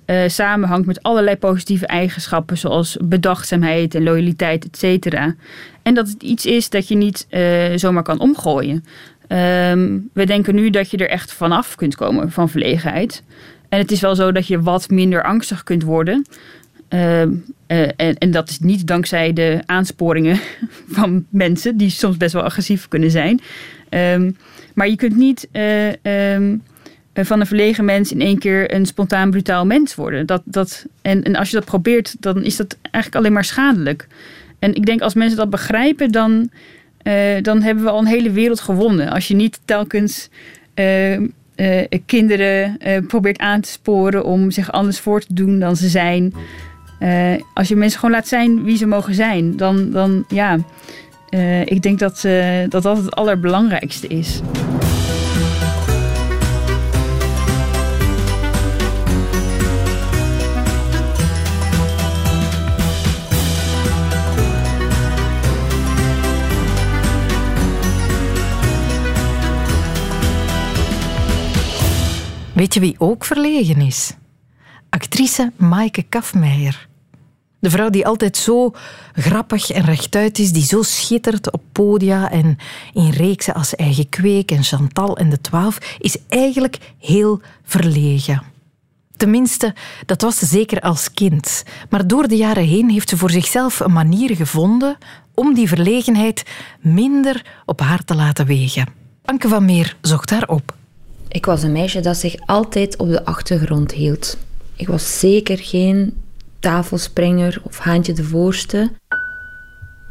[0.07, 5.35] uh, samenhangt met allerlei positieve eigenschappen, zoals bedachtzaamheid en loyaliteit, et cetera.
[5.81, 8.85] En dat het iets is dat je niet uh, zomaar kan omgooien.
[9.71, 13.23] Um, we denken nu dat je er echt vanaf kunt komen van verlegenheid.
[13.69, 16.25] En het is wel zo dat je wat minder angstig kunt worden.
[16.89, 20.39] Uh, en, en, dat is niet dankzij de aansporingen
[20.97, 23.41] van mensen, die soms best wel agressief kunnen zijn.
[23.89, 24.35] Um,
[24.77, 26.35] maar je kunt niet eh,
[27.25, 30.25] van een verlegen mens in één keer een spontaan brutaal mens worden.
[30.25, 34.07] Dat, dat, en, en als je dat probeert, dan is dat eigenlijk alleen maar schadelijk.
[34.59, 36.49] En ik denk als mensen dat begrijpen, dan,
[37.03, 39.09] uh, dan hebben we al een hele wereld gewonnen.
[39.09, 40.29] Als je niet telkens
[40.75, 41.19] uh,
[42.05, 42.77] kinderen
[43.07, 46.33] probeert aan te sporen om zich anders voor te doen dan ze zijn.
[47.53, 50.57] als je mensen gewoon laat zijn wie ze mogen zijn, dan, dan ja,
[51.65, 52.21] ik denk dat,
[52.69, 54.41] dat dat het allerbelangrijkste is.
[72.57, 74.13] Weet je wie ook verlegen is?
[74.89, 76.87] Actrice Maaike Kafmeijer.
[77.59, 78.71] De vrouw die altijd zo
[79.13, 82.57] grappig en rechtuit is, die zo schittert op podia en
[82.93, 88.41] in reeksen als Eigen Kweek en Chantal en de Twaalf, is eigenlijk heel verlegen.
[89.17, 91.63] Tenminste, dat was ze zeker als kind.
[91.89, 94.97] Maar door de jaren heen heeft ze voor zichzelf een manier gevonden
[95.33, 96.43] om die verlegenheid
[96.79, 98.87] minder op haar te laten wegen.
[99.25, 100.75] Anke van Meer zocht haar op.
[101.27, 104.37] Ik was een meisje dat zich altijd op de achtergrond hield.
[104.75, 106.13] Ik was zeker geen
[106.59, 108.91] tafelspringer of haantje de voorste.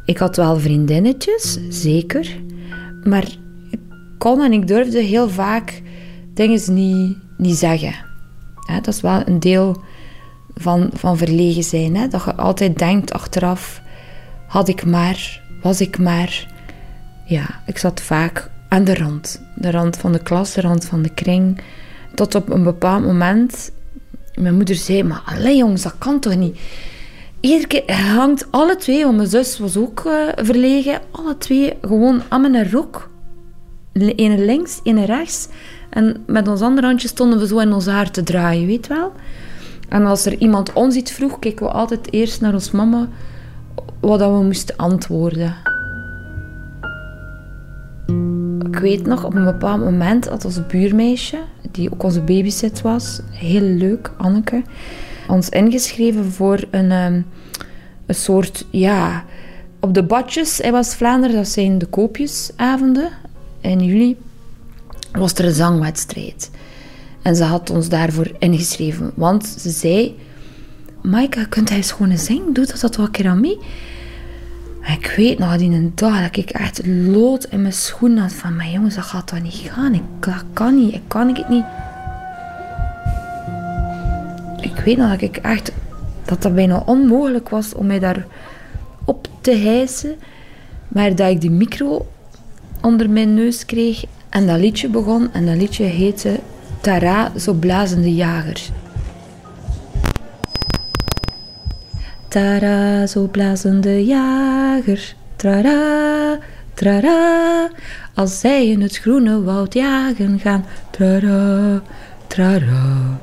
[0.05, 2.41] Ik had wel vriendinnetjes, zeker.
[3.03, 3.27] Maar
[3.69, 3.79] ik
[4.17, 5.81] kon en ik durfde heel vaak
[6.33, 7.95] dingen niet, niet zeggen.
[8.65, 9.83] dat is wel een deel
[10.53, 11.95] van, van verlegen zijn.
[11.95, 12.07] Hè?
[12.07, 13.81] Dat je altijd denkt achteraf,
[14.47, 16.55] had ik maar, was ik maar.
[17.25, 19.41] Ja, ik zat vaak aan de rand.
[19.55, 21.61] De rand van de klas, de rand van de kring.
[22.15, 23.71] Tot op een bepaald moment
[24.35, 26.59] mijn moeder zei, maar alleen jongens, dat kan toch niet?
[27.39, 32.21] Iedere keer hangt alle twee, want mijn zus was ook uh, verlegen, alle twee gewoon
[32.27, 33.09] aan mijn rok.
[33.93, 35.47] Ene links, ene rechts.
[35.89, 39.11] En met ons andere handje stonden we zo in ons haar te draaien, weet wel.
[39.89, 43.07] En als er iemand ons iets vroeg, keken we altijd eerst naar ons mama
[43.99, 45.55] wat we moesten antwoorden
[48.77, 51.37] ik weet nog, op een bepaald moment had ons buurmeisje,
[51.71, 54.61] die ook onze babysit was, heel leuk, Anneke,
[55.27, 57.25] ons ingeschreven voor een, um,
[58.05, 59.25] een soort, ja,
[59.79, 63.09] op de badjes in West-Vlaanderen, dat zijn de koopjesavonden
[63.61, 64.17] in juli,
[65.11, 66.51] was er een zangwedstrijd.
[67.21, 70.15] En ze had ons daarvoor ingeschreven, want ze zei,
[71.01, 72.53] Maaike, kunt hij eens gewoon zingen?
[72.53, 73.57] Doe dat, dat wel een keer aan mee.
[74.87, 78.55] Ik weet nog die een dag dat ik echt lood in mijn schoen had van...
[78.55, 79.93] mijn jongens, dat gaat toch niet gaan?
[79.93, 80.93] Ik, dat kan niet.
[80.93, 81.65] Ik kan het niet.
[84.61, 85.71] Ik weet nog dat ik echt...
[86.25, 88.25] Dat het bijna onmogelijk was om mij daar
[89.05, 90.15] op te hijsen.
[90.87, 92.07] Maar dat ik die micro
[92.81, 95.33] onder mijn neus kreeg en dat liedje begon.
[95.33, 96.39] En dat liedje heette
[96.81, 98.61] Tara, zo blazende jager.
[102.27, 105.15] Tara, zo blazen de jagers.
[105.35, 106.39] Trara,
[106.73, 107.69] trara.
[108.13, 110.65] Als zij in het groene woud jagen gaan.
[110.91, 111.81] Trara,
[112.27, 113.19] trara.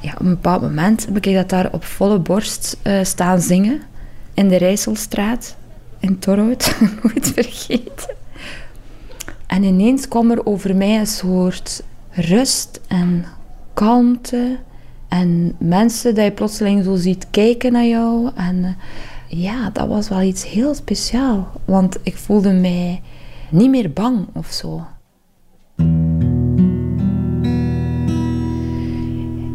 [0.00, 3.82] Ja, op een bepaald moment heb ik dat daar op volle borst uh, staan zingen.
[4.34, 5.56] In de Rijsselstraat.
[6.00, 6.76] In Torhout.
[7.02, 8.14] Nooit vergeten.
[9.46, 13.24] En ineens kwam er over mij een soort rust en
[13.74, 14.56] kalmte.
[15.08, 18.30] En mensen die je plotseling zo ziet kijken naar jou.
[18.34, 21.48] En eh, ja, dat was wel iets heel speciaal.
[21.64, 23.02] Want ik voelde mij
[23.50, 24.86] niet meer bang of zo.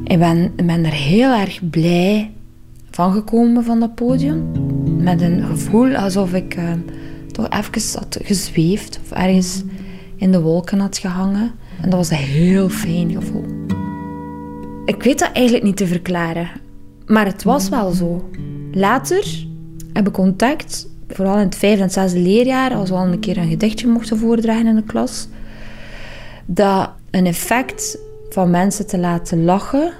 [0.03, 2.31] Ik ben, ben er heel erg blij
[2.89, 4.51] van gekomen van dat podium.
[5.03, 6.71] Met een gevoel alsof ik uh,
[7.31, 9.63] toch even had gezweefd of ergens
[10.15, 11.51] in de wolken had gehangen.
[11.81, 13.60] En dat was een heel fijn gevoel.
[14.85, 16.49] Ik weet dat eigenlijk niet te verklaren,
[17.05, 18.29] maar het was wel zo.
[18.71, 19.45] Later
[19.93, 23.37] heb ik contact, vooral in het vijfde en zesde leerjaar, als we al een keer
[23.37, 25.27] een gedichtje mochten voordragen in de klas,
[26.45, 29.93] dat een effect van mensen te laten lachen,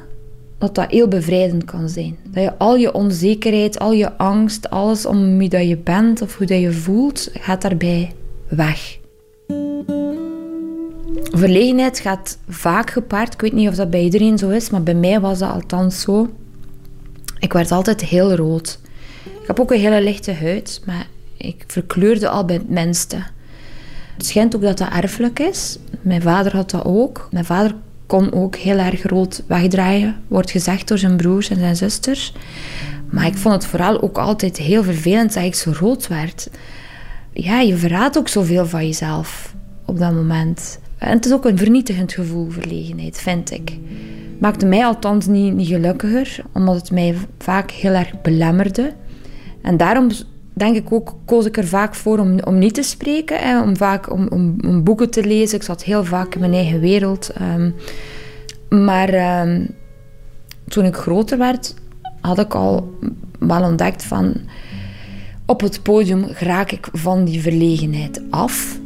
[0.58, 2.17] dat dat heel bevrijdend kan zijn.
[2.24, 6.38] Dat je al je onzekerheid, al je angst, alles om wie dat je bent of
[6.38, 8.13] hoe dat je voelt, gaat daarbij
[8.48, 9.00] weg.
[11.23, 13.34] Verlegenheid gaat vaak gepaard.
[13.34, 16.01] Ik weet niet of dat bij iedereen zo is, maar bij mij was dat althans
[16.01, 16.29] zo.
[17.39, 18.79] Ik werd altijd heel rood.
[19.23, 21.07] Ik heb ook een hele lichte huid, maar
[21.38, 23.23] ik verkleurde al bij het minste.
[24.17, 25.77] Het schijnt ook dat dat erfelijk is.
[26.01, 27.27] Mijn vader had dat ook.
[27.31, 31.75] Mijn vader kon ook heel erg rood wegdraaien, wordt gezegd door zijn broers en zijn
[31.75, 32.34] zusters.
[33.10, 36.49] Maar ik vond het vooral ook altijd heel vervelend dat ik zo rood werd.
[37.34, 39.53] Ja, je verraadt ook zoveel van jezelf
[39.86, 40.79] op dat moment.
[41.01, 43.77] En het is ook een vernietigend gevoel, verlegenheid, vind ik.
[44.39, 48.93] Maakte mij althans niet, niet gelukkiger, omdat het mij vaak heel erg belemmerde.
[49.61, 50.09] En daarom
[50.53, 53.37] denk ik ook, koos ik er vaak voor om, om niet te spreken.
[53.37, 55.57] Hè, om vaak om, om, om, boeken te lezen.
[55.57, 57.29] Ik zat heel vaak in mijn eigen wereld.
[57.29, 57.71] Ehm.
[58.85, 59.65] maar ehm,
[60.67, 61.75] toen ik groter werd,
[62.19, 62.95] had ik al
[63.39, 64.33] wel ontdekt van...
[65.45, 68.79] Op het podium raak ik van die verlegenheid af.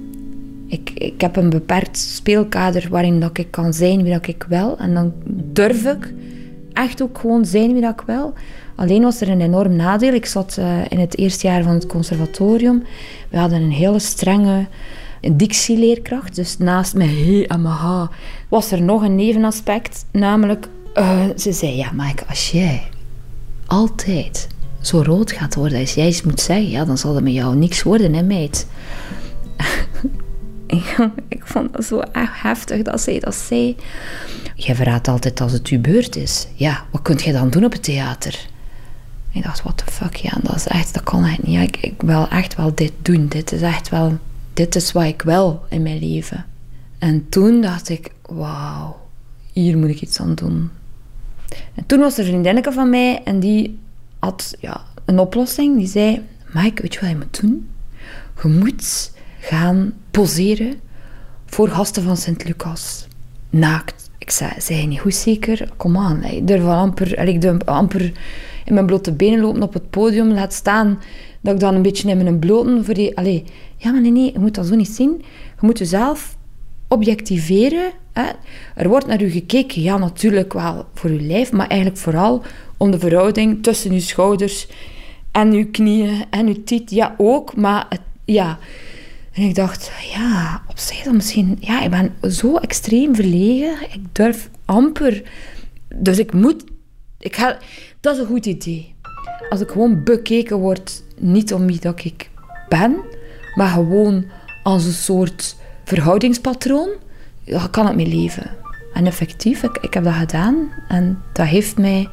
[0.68, 4.78] Ik, ik heb een beperkt speelkader waarin dat ik kan zijn wie dat ik wil.
[4.78, 5.14] En dan
[5.54, 6.14] durf ik
[6.74, 8.34] echt ook gewoon zijn wie dat ik wil.
[8.76, 10.14] Alleen was er een enorm nadeel.
[10.14, 12.84] Ik zat uh, in het eerste jaar van het conservatorium.
[13.30, 14.66] We hadden een hele strenge
[15.32, 16.36] dictieleerkracht.
[16.36, 18.10] Dus naast mijn he en mijn ha
[18.50, 20.06] was er nog een nevenaspect.
[20.12, 22.82] Namelijk, uh, ze zei, ja Mike, als jij
[23.66, 24.48] altijd
[24.82, 27.56] zo rood gaat worden als jij iets moet zeggen, ja, dan zal er met jou
[27.56, 28.68] niks worden, hè meid.
[31.28, 33.76] ik vond dat zo echt heftig dat zij dat zei.
[34.56, 36.48] Jij verraadt altijd als het uw beurt is.
[36.54, 38.48] Ja, wat kunt jij dan doen op het theater?
[39.32, 41.62] Ik dacht, what the fuck, ja, dat is echt, dat kan echt niet.
[41.62, 43.28] Ik, ik wil echt wel dit doen.
[43.28, 44.18] Dit is echt wel,
[44.54, 46.46] dit is wat ik wil in mijn leven.
[47.00, 48.98] En toen dacht ik, wauw,
[49.52, 50.70] hier moet ik iets aan doen.
[51.76, 53.80] En toen was er een vriendinnetje van mij en die
[54.20, 55.78] had ja, een oplossing.
[55.78, 56.22] Die zei,
[56.54, 57.70] Mike, weet je wat je moet doen?
[58.42, 59.12] Je moet
[59.46, 60.74] gaan poseren
[61.46, 63.08] voor gasten van Sint-Lucas.
[63.50, 64.10] Naakt.
[64.18, 65.70] Ik zei, je niet goed zeker?
[65.78, 68.12] Kom aan, ik durf amper, ik durf amper
[68.66, 70.32] in mijn blote benen lopen op het podium.
[70.32, 71.00] Laat staan
[71.42, 73.18] dat ik dan een beetje in mijn bloten voor die...
[73.18, 73.44] Allee,
[73.78, 75.24] ja, maar nee, nee, je moet dat zo niet zien.
[75.60, 76.38] Je moet jezelf
[76.88, 77.92] objectiveren.
[78.14, 78.30] Hè.
[78.76, 82.44] Er wordt naar u gekeken, ja, natuurlijk wel voor uw lijf, maar eigenlijk vooral
[82.78, 84.68] om de verhouding tussen uw schouders
[85.32, 86.92] en uw knieën en uw tiet.
[86.92, 88.60] Ja, ook, maar het, ja...
[89.36, 91.58] En ik dacht, ja, op zich dan misschien...
[91.60, 93.82] Ja, ik ben zo extreem verlegen.
[93.82, 95.24] Ik durf amper...
[95.96, 96.64] Dus ik moet...
[97.20, 97.58] Ik ga,
[98.00, 98.96] dat is een goed idee.
[99.50, 102.30] Als ik gewoon bekeken word, niet om wie dat ik
[102.70, 102.96] ben,
[103.56, 104.26] maar gewoon
[104.64, 106.90] als een soort verhoudingspatroon,
[107.46, 108.52] dan kan het mee leven.
[108.94, 112.10] En effectief, ik, ik heb dat gedaan en dat heeft mij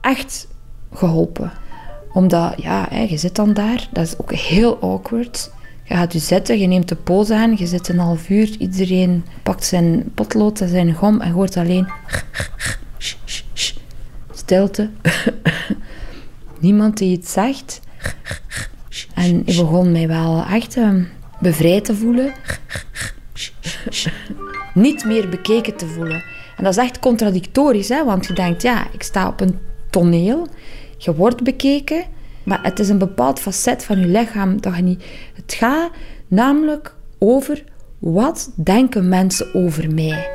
[0.00, 0.48] echt
[0.92, 1.52] geholpen.
[2.12, 5.50] Omdat, ja, je zit dan daar, dat is ook heel awkward.
[5.88, 9.24] Je gaat je zitten, je neemt de pose aan, je zit een half uur, iedereen
[9.42, 11.88] pakt zijn potlood en zijn gom en hoort alleen
[14.32, 14.90] stilte.
[16.60, 17.80] Niemand die iets zegt.
[19.14, 21.04] En ik begon mij wel echt uh,
[21.40, 22.32] bevrijd te voelen.
[24.74, 26.24] Niet meer bekeken te voelen.
[26.56, 28.04] En dat is echt contradictorisch, hè?
[28.04, 29.58] want je denkt, ja, ik sta op een
[29.90, 30.46] toneel,
[30.98, 32.04] je wordt bekeken,
[32.46, 35.04] maar het is een bepaald facet van je lichaam dat je niet...
[35.34, 35.90] Het gaat
[36.28, 37.64] namelijk over
[37.98, 40.30] wat denken mensen over mij.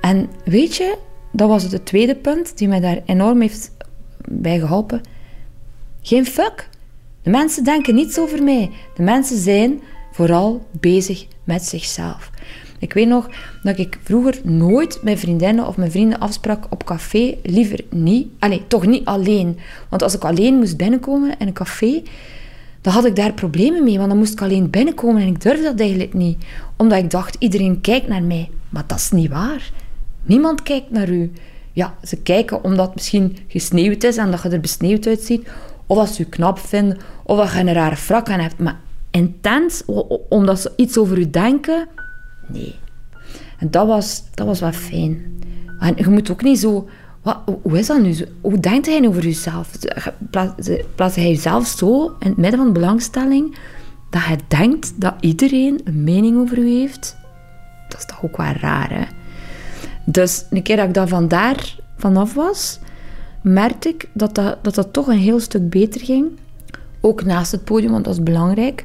[0.00, 0.98] En weet je,
[1.32, 3.76] dat was het tweede punt die mij daar enorm heeft
[4.28, 5.00] bij geholpen.
[6.02, 6.68] Geen fuck.
[7.22, 8.70] De mensen denken niets over mij.
[8.94, 9.80] De mensen zijn
[10.12, 12.30] vooral bezig met zichzelf.
[12.78, 13.28] Ik weet nog
[13.62, 17.36] dat ik vroeger nooit met vriendinnen of mijn vrienden afsprak op café.
[17.42, 18.28] Liever niet.
[18.38, 19.58] Allee, toch niet alleen.
[19.88, 22.02] Want als ik alleen moest binnenkomen in een café,
[22.80, 23.96] dan had ik daar problemen mee.
[23.96, 26.44] Want dan moest ik alleen binnenkomen en ik durfde dat eigenlijk niet.
[26.76, 28.50] Omdat ik dacht, iedereen kijkt naar mij.
[28.68, 29.70] Maar dat is niet waar.
[30.22, 31.32] Niemand kijkt naar u.
[31.72, 35.48] Ja, ze kijken omdat misschien gesneeuwd is en dat je er besneeuwd uitziet.
[35.86, 36.98] Of als ze je knap vinden.
[37.24, 38.58] Of dat je een rare frak aan hebt.
[38.58, 39.82] Maar intens,
[40.28, 41.88] omdat ze iets over u denken,
[42.52, 42.74] nee.
[43.58, 45.40] En dat was, dat was wel fijn.
[45.80, 46.88] En je moet ook niet zo...
[47.22, 48.16] Wat, hoe is dat nu?
[48.40, 49.70] Hoe denkt hij over jezelf?
[50.94, 53.56] Plaats hij jezelf zo in het midden van de belangstelling
[54.10, 57.16] dat hij denkt dat iedereen een mening over u heeft?
[57.88, 59.04] Dat is toch ook wel raar, hè?
[60.04, 62.78] Dus een keer dat ik daar vanaf was,
[63.42, 66.26] merkte ik dat dat, dat dat toch een heel stuk beter ging.
[67.00, 68.84] Ook naast het podium, want dat is belangrijk.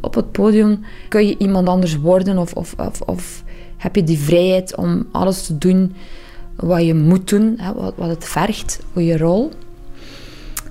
[0.00, 3.44] Op het podium kun je iemand anders worden of, of, of, of
[3.76, 5.94] heb je die vrijheid om alles te doen
[6.56, 9.50] wat je moet doen, hè, wat, wat het vergt voor je rol.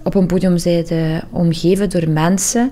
[0.04, 2.72] Op een podium zijn je omgeven door mensen.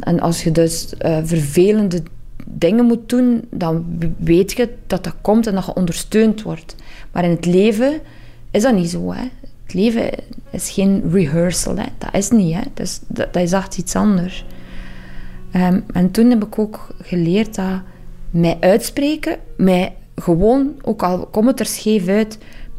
[0.00, 2.02] En als je dus uh, vervelende
[2.44, 3.84] dingen moet doen, dan
[4.18, 6.76] weet je dat dat komt en dat je ondersteund wordt.
[7.12, 8.00] Maar in het leven
[8.50, 9.12] is dat niet zo.
[9.12, 9.22] Hè.
[9.62, 10.10] Het leven
[10.50, 11.76] is geen rehearsal.
[11.76, 11.86] Hè.
[11.98, 12.54] Dat is niet.
[12.54, 12.60] Hè.
[12.74, 14.44] Dat, is, dat, dat is echt iets anders.
[15.52, 17.80] Ehm, en toen heb ik ook geleerd dat
[18.30, 22.38] mij uitspreken, mij gewoon, ook al komt het er scheef uit,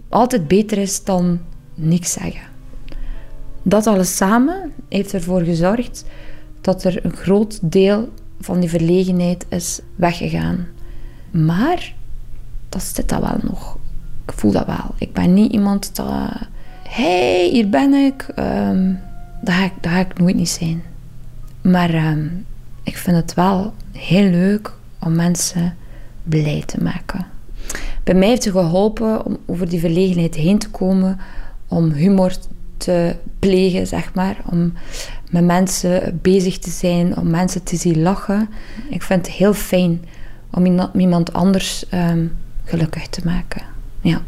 [0.09, 1.39] altijd beter is dan
[1.75, 2.51] niks zeggen.
[3.61, 6.05] Dat alles samen heeft ervoor gezorgd
[6.61, 8.09] dat er een groot deel
[8.39, 10.67] van die verlegenheid is weggegaan.
[11.31, 11.93] Maar
[12.69, 13.77] dat zit dat wel nog.
[14.25, 14.95] Ik voel dat wel.
[14.97, 16.31] Ik ben niet iemand dat...
[16.87, 18.27] hey, hier ben ik.
[18.39, 18.99] Um,
[19.41, 20.83] dat, ga ik dat ga ik nooit niet zijn.
[21.61, 22.27] Maar ehm,
[22.83, 25.75] ik vind het wel heel leuk om mensen
[26.23, 27.25] blij te maken.
[28.03, 31.19] Bij mij heeft het geholpen om over die verlegenheid heen te komen,
[31.67, 32.35] om humor
[32.77, 34.73] te plegen, zeg maar, om
[35.29, 38.49] met mensen bezig te zijn, om mensen te zien lachen.
[38.89, 40.05] Ik vind het heel fijn
[40.51, 43.61] om iemand anders um, gelukkig te maken.
[44.01, 44.21] Ja,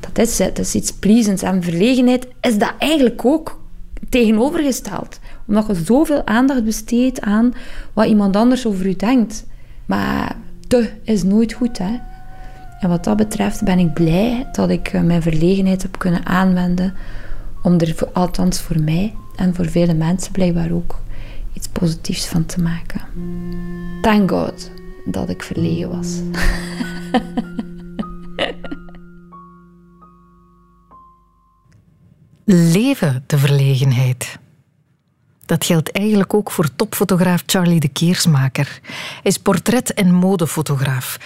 [0.00, 0.56] dat is het.
[0.56, 1.42] Dat is iets pleasants.
[1.42, 3.60] En verlegenheid is dat eigenlijk ook
[4.08, 5.18] tegenovergesteld.
[5.48, 7.52] Omdat je zoveel aandacht besteedt aan
[7.92, 9.46] wat iemand anders over u denkt.
[9.86, 11.96] Maar te is nooit goed, hè.
[12.80, 16.94] En wat dat betreft ben ik blij dat ik eh, mijn verlegenheid heb kunnen aanwenden
[17.62, 21.00] om er, althans voor mij en voor vele mensen blijkbaar ook,
[21.52, 23.00] iets positiefs van te maken.
[24.02, 24.70] Thank God
[25.04, 26.20] dat ik verlegen was.
[32.44, 34.38] Leven de verlegenheid.
[35.48, 38.78] Dat geldt eigenlijk ook voor topfotograaf Charlie de Keersmaker.
[38.82, 41.18] Hij is portret- en modefotograaf.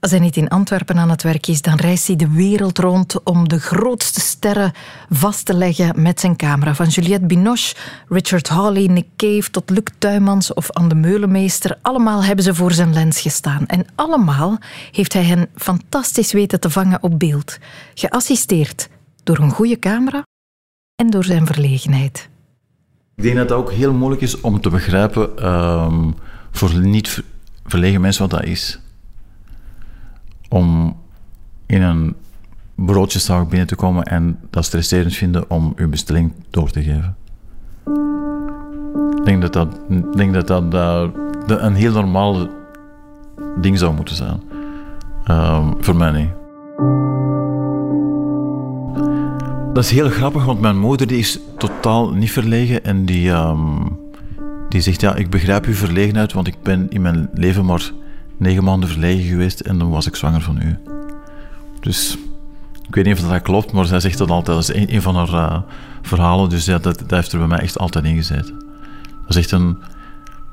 [0.00, 3.22] Als hij niet in Antwerpen aan het werk is, dan reist hij de wereld rond
[3.22, 4.72] om de grootste sterren
[5.10, 6.74] vast te leggen met zijn camera.
[6.74, 7.74] Van Juliette Binoche,
[8.08, 11.78] Richard Hawley, Nick Cave tot Luc Tuymans of Anne de Meulemeester.
[11.82, 13.66] Allemaal hebben ze voor zijn lens gestaan.
[13.66, 14.58] En allemaal
[14.92, 17.58] heeft hij hen fantastisch weten te vangen op beeld.
[17.94, 18.88] Geassisteerd
[19.22, 20.22] door een goede camera
[20.94, 22.28] en door zijn verlegenheid.
[23.16, 26.14] Ik denk dat het ook heel moeilijk is om te begrijpen um,
[26.50, 27.22] voor niet
[27.64, 28.80] verlegen mensen wat dat is
[30.48, 30.96] om
[31.66, 32.14] in een
[32.74, 37.16] broodjeszaak binnen te komen en dat stresserend vinden om uw bestelling door te geven.
[39.18, 39.80] Ik denk dat dat,
[40.16, 41.10] denk dat, dat,
[41.46, 42.48] een heel normaal
[43.60, 44.40] ding zou moeten zijn.
[45.30, 46.30] Um, voor mij niet.
[49.76, 53.98] Dat is heel grappig, want mijn moeder die is totaal niet verlegen en die, um,
[54.68, 57.92] die zegt, ja, ik begrijp uw verlegenheid, want ik ben in mijn leven maar
[58.36, 60.78] negen maanden verlegen geweest en dan was ik zwanger van u.
[61.80, 62.18] Dus
[62.88, 64.56] ik weet niet of dat klopt, maar zij zegt dat altijd.
[64.56, 65.58] Dat is een, van haar uh,
[66.02, 68.54] verhalen, dus ja, dat, dat, heeft er bij mij echt altijd in gezeten.
[69.26, 69.78] Dat is echt een,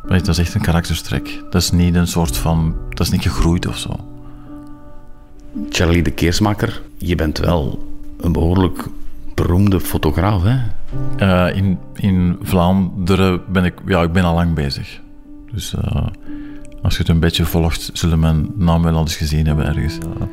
[0.07, 1.43] dat is echt een karakterstrek.
[1.49, 3.95] Dat is niet een soort van, dat is niet gegroeid of zo.
[5.69, 8.87] Charlie de Keersmaker, je bent wel een behoorlijk
[9.33, 10.57] beroemde fotograaf, hè?
[11.19, 15.01] Uh, in, in Vlaanderen ben ik, ja, ik ben al lang bezig.
[15.51, 16.07] Dus uh,
[16.81, 19.97] als je het een beetje volgt, zullen mijn naam wel al eens gezien hebben ergens.
[19.97, 20.27] Uh,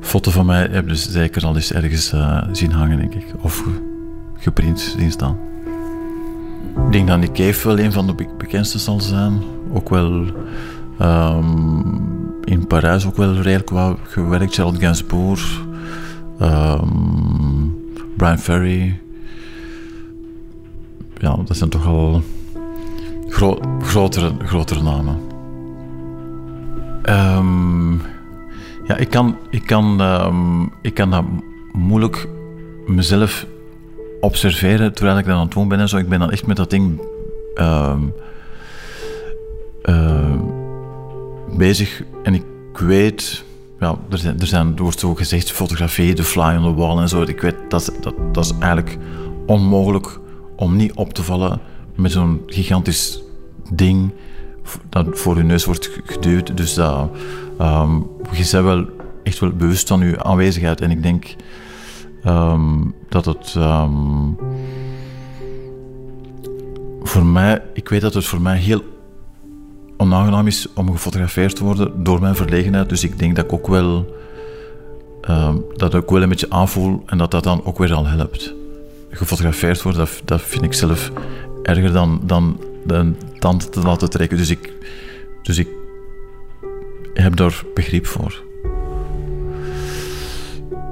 [0.00, 2.14] foto van mij heb je dus zeker al eens ergens
[2.52, 3.26] zien hangen, denk ik.
[3.40, 3.64] Of
[4.38, 5.36] geprint zien staan.
[6.86, 9.42] Ik denk dat Nick Cave wel een van de bekendste zal zijn.
[9.72, 10.24] Ook wel
[11.00, 12.00] um,
[12.44, 14.54] in Parijs ook wel redelijk wat gewerkt.
[14.54, 15.60] Charlotte Gainsbourg,
[16.40, 17.79] um,
[18.20, 19.00] Brian Ferry.
[21.18, 22.22] ja, dat zijn toch al
[23.78, 25.20] grotere, grotere namen.
[27.02, 27.92] Ehm,
[28.86, 31.24] ja, ik kan, ik, kan, um, ik kan dat
[31.72, 32.28] moeilijk
[32.86, 33.46] mezelf
[34.20, 35.96] observeren terwijl ik dat aan het doen ben en zo.
[35.96, 37.00] Ik ben dan echt met dat ding
[37.54, 37.96] uh,
[41.56, 43.44] bezig en ik weet,
[43.80, 47.08] ja, er, zijn, er, zijn, wordt zo gezegd fotografie, de fly on the wall en
[47.08, 47.22] zo.
[47.22, 48.98] Ik weet dat dat, dat is eigenlijk
[49.46, 50.18] onmogelijk
[50.56, 51.60] om niet op te vallen
[51.94, 53.22] met zo'n gigantisch
[53.72, 54.10] ding
[54.88, 56.56] dat voor je neus wordt geduwd.
[56.56, 57.10] Dus dat,
[57.60, 58.86] um, je bent wel
[59.22, 60.80] echt wel bewust van je aanwezigheid.
[60.80, 61.34] En ik denk
[62.24, 64.36] um, dat het um,
[67.02, 68.82] voor mij, ik weet dat het voor mij heel
[70.00, 72.88] onaangenaam is om gefotografeerd te worden door mijn verlegenheid.
[72.88, 74.14] Dus ik denk dat ik ook wel,
[75.76, 78.54] dat ik wel een beetje aanvoel en dat dat dan ook weer al helpt.
[79.10, 81.10] Gefotografeerd worden, dat, dat vind ik zelf
[81.62, 84.36] erger dan, dan de tand te laten trekken.
[84.36, 84.72] Dus ik,
[85.42, 85.68] dus ik
[87.14, 88.42] heb daar begrip voor.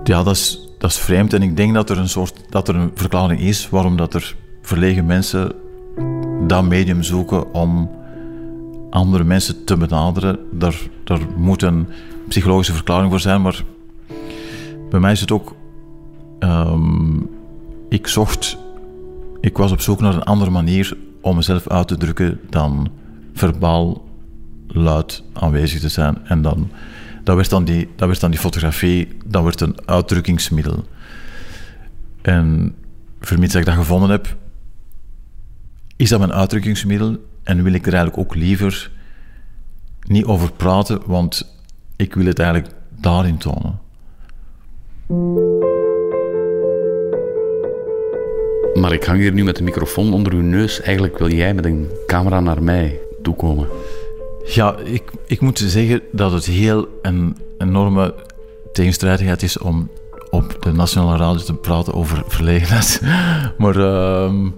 [0.04, 1.32] Ja, dat is, dat is vreemd.
[1.32, 4.34] En ik denk dat er een soort dat er een verklaring is waarom dat er
[4.62, 5.52] verlegen mensen
[6.46, 7.97] dat medium zoeken om
[8.90, 10.38] andere mensen te benaderen.
[10.52, 11.88] Daar, daar moet een
[12.28, 13.42] psychologische verklaring voor zijn.
[13.42, 13.64] Maar
[14.90, 15.54] bij mij is het ook.
[16.40, 17.30] Um,
[17.88, 18.58] ik zocht.
[19.40, 22.90] Ik was op zoek naar een andere manier om mezelf uit te drukken dan
[23.34, 24.04] verbaal
[24.66, 26.26] luid aanwezig te zijn.
[26.26, 26.70] En dan,
[27.24, 30.84] dat, werd dan die, dat werd dan die fotografie, dat werd een uitdrukkingsmiddel.
[32.22, 32.74] En
[33.20, 34.36] vermits dat ik dat gevonden heb,
[35.96, 37.16] is dat mijn uitdrukkingsmiddel
[37.48, 38.90] en wil ik er eigenlijk ook liever
[40.06, 41.54] niet over praten, want
[41.96, 43.80] ik wil het eigenlijk daarin tonen.
[48.74, 50.80] Maar ik hang hier nu met de microfoon onder uw neus.
[50.80, 53.68] Eigenlijk wil jij met een camera naar mij toekomen.
[54.44, 58.14] Ja, ik, ik moet zeggen dat het heel een enorme
[58.72, 59.90] tegenstrijdigheid is om
[60.30, 63.00] op de Nationale Radio te praten over verlegenheid.
[63.58, 64.54] Maar um,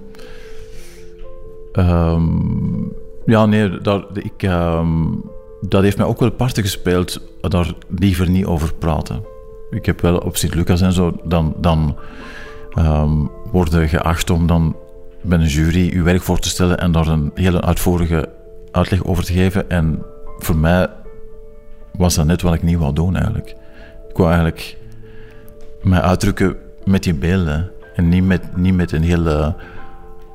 [1.73, 2.93] um,
[3.27, 5.23] ja, nee, daar, ik, um,
[5.61, 9.25] dat heeft mij ook wel parten gespeeld daar liever niet over praten.
[9.71, 11.97] Ik heb wel op Sint-Lucas en zo, dan, dan
[12.79, 14.77] um, worden geacht om dan
[15.23, 18.29] bij een jury uw werk voor te stellen en daar een hele uitvoerige
[18.71, 19.71] uitleg over te geven.
[19.71, 20.03] En
[20.39, 20.89] voor mij
[21.93, 23.49] was dat net wat ik niet wou doen eigenlijk.
[24.09, 24.77] Ik wou eigenlijk
[25.83, 29.55] mij uitdrukken met die beelden en niet met, niet met een hele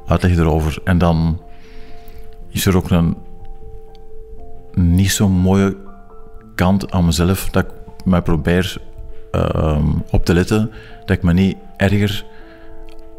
[0.08, 0.78] uitleg erover.
[0.84, 1.42] En dan
[2.50, 3.18] is er ook een
[4.74, 5.78] niet zo mooie
[6.56, 7.72] kant aan mezelf dat ik
[8.06, 8.78] mij probeer
[9.32, 10.72] uh, op te letten
[11.06, 12.26] dat ik me niet erger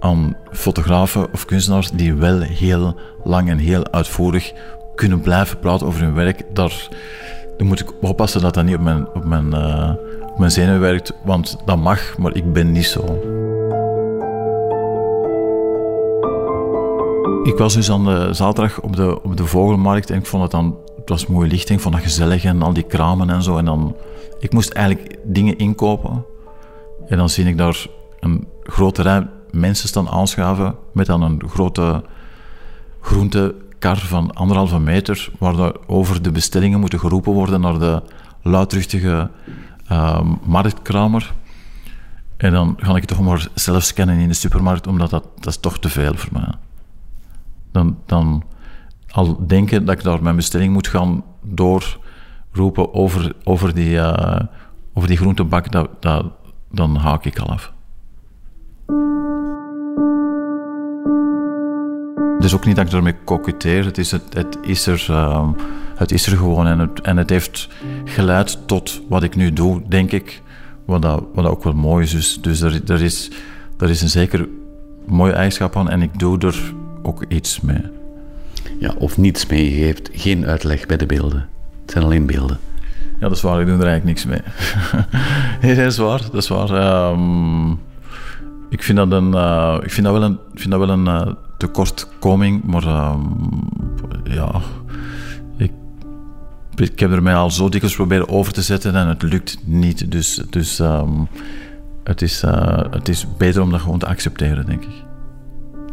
[0.00, 4.52] aan fotografen of kunstenaars die wel heel lang en heel uitvoerig
[4.94, 6.42] kunnen blijven praten over hun werk.
[6.52, 6.88] Daar,
[7.56, 9.92] daar moet ik oppassen dat dat niet op mijn, op mijn, uh,
[10.30, 13.18] op mijn zenuwen werkt, want dat mag, maar ik ben niet zo.
[17.46, 20.50] Ik was dus aan de zaterdag op de, op de vogelmarkt en ik vond het
[20.50, 23.56] dan, het was mooie lichting, ik vond het gezellig en al die kramen en zo.
[23.56, 23.96] En dan,
[24.38, 26.24] ik moest eigenlijk dingen inkopen.
[27.08, 27.86] En dan zie ik daar
[28.20, 32.04] een grote rij mensen staan aanschaven met dan een grote
[33.00, 38.02] groentekar van anderhalve meter, waar over de bestellingen moeten geroepen worden naar de
[38.42, 39.30] luidruchtige
[39.92, 41.34] uh, marktkramer.
[42.36, 45.60] En dan ga ik toch maar zelf scannen in de supermarkt, omdat dat, dat is
[45.60, 46.52] toch te veel voor mij.
[47.76, 48.42] Dan, dan
[49.10, 54.40] al denken dat ik daar mijn bestelling moet gaan doorroepen over, over, die, uh,
[54.94, 56.26] over die groentebak, dat, dat,
[56.70, 57.72] dan haak ik al af.
[62.38, 63.84] Is ook niet dat ik ermee coquetteer.
[63.84, 65.50] Het is, het, het is, er, uh,
[65.96, 66.66] het is er gewoon.
[66.66, 67.68] En het, en het heeft
[68.04, 70.42] geleid tot wat ik nu doe, denk ik.
[70.84, 72.10] Wat, dat, wat dat ook wel mooi is.
[72.10, 73.30] Dus, dus er, er, is,
[73.78, 74.48] er is een zeker
[75.06, 75.90] mooie eigenschap aan.
[75.90, 76.74] En ik doe er
[77.06, 77.82] ook iets mee.
[78.80, 79.74] Ja, of niets mee.
[79.74, 81.48] Je geeft geen uitleg bij de beelden.
[81.82, 82.58] Het zijn alleen beelden.
[83.20, 83.60] Ja, dat is waar.
[83.60, 84.40] Ik doe er eigenlijk niks mee.
[85.62, 86.20] nee, dat is waar.
[86.32, 87.10] Dat is waar.
[87.10, 87.78] Um,
[88.68, 91.32] ik vind dat, een, uh, ik vind dat wel een, vind dat wel een uh,
[91.58, 93.14] tekortkoming, maar uh,
[94.24, 94.60] ja,
[95.56, 95.72] ik,
[96.74, 100.10] ik heb er mij al zo dikwijls proberen over te zetten en het lukt niet.
[100.10, 101.28] Dus, dus um,
[102.04, 105.05] het, is, uh, het is beter om dat gewoon te accepteren, denk ik.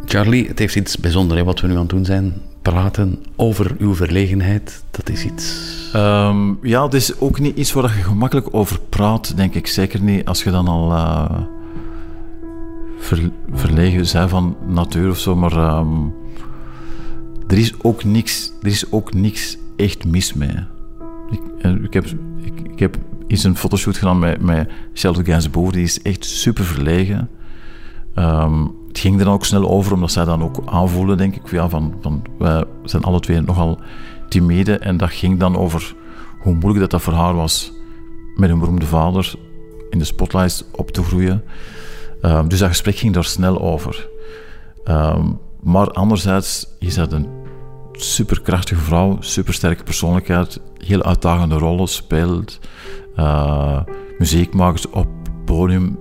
[0.04, 2.34] Charlie, het heeft iets bijzonders wat we nu aan het doen zijn.
[2.62, 5.72] Praten over uw verlegenheid, dat is iets.
[5.96, 9.66] Um, ja, het is ook niet iets waar je gemakkelijk over praat, denk ik.
[9.66, 10.92] Zeker niet als je dan al
[13.52, 16.06] verlegen zijn van natuur of zo, maar ehm,
[17.46, 20.56] er, is ook niks, er is ook niks echt mis mee.
[21.30, 22.06] Ik, eh, ik, heb,
[22.72, 22.96] ik, heb
[23.26, 27.28] eens een fotoshoot gedaan met, met Charlotte Gainsbourg, die is echt super verlegen.
[28.14, 31.50] Um, het ging er dan ook snel over, omdat zij dan ook aanvoelen, denk ik,
[31.50, 33.78] ja, van, van wij zijn alle twee nogal
[34.28, 34.78] timide.
[34.78, 35.94] En dat ging dan over
[36.40, 37.72] hoe moeilijk dat, dat voor haar was
[38.36, 39.34] met een beroemde vader
[39.90, 41.44] in de spotlights op te groeien.
[42.22, 44.08] Um, dus dat gesprek ging daar snel over.
[44.84, 47.28] Um, maar anderzijds is dat een
[47.92, 52.58] superkrachtige vrouw, supersterke persoonlijkheid, heel uitdagende rollen speelt,
[53.16, 53.80] uh,
[54.18, 55.06] muziek maakt op
[55.44, 55.98] podium,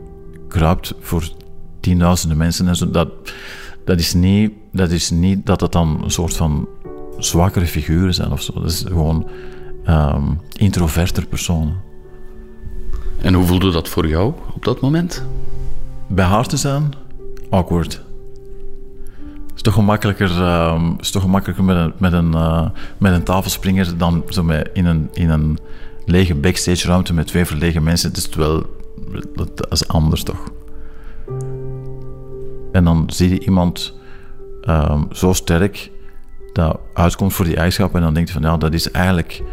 [0.48, 1.24] kruipt voor
[1.84, 2.90] tienduizenden mensen en zo.
[2.90, 3.10] Dat,
[3.86, 6.68] dat, is niet, dat is niet dat het dan een soort van
[7.18, 8.54] zwakkere figuren zijn of zo.
[8.54, 9.28] Dat is gewoon
[9.88, 11.76] um, introverter personen.
[13.18, 15.26] En hoe voelde dat voor jou op dat moment?
[16.08, 16.94] Bij haar te zijn,
[17.50, 18.02] awkward.
[19.48, 20.42] Het is toch gemakkelijker,
[20.74, 24.70] um, is toch gemakkelijker met, een, met, een, uh, met een tafelspringer dan zo met
[24.74, 25.58] in, een, in een
[26.06, 28.10] lege backstage ruimte met twee verlegen mensen.
[28.10, 28.66] Het is wel,
[29.36, 30.53] dat is anders toch.
[32.74, 33.94] En dan zie je iemand
[34.70, 35.92] um, zo sterk
[36.54, 39.44] dat uitkomt voor die eigenschap en dan denk je van ja, dat is eigenlijk,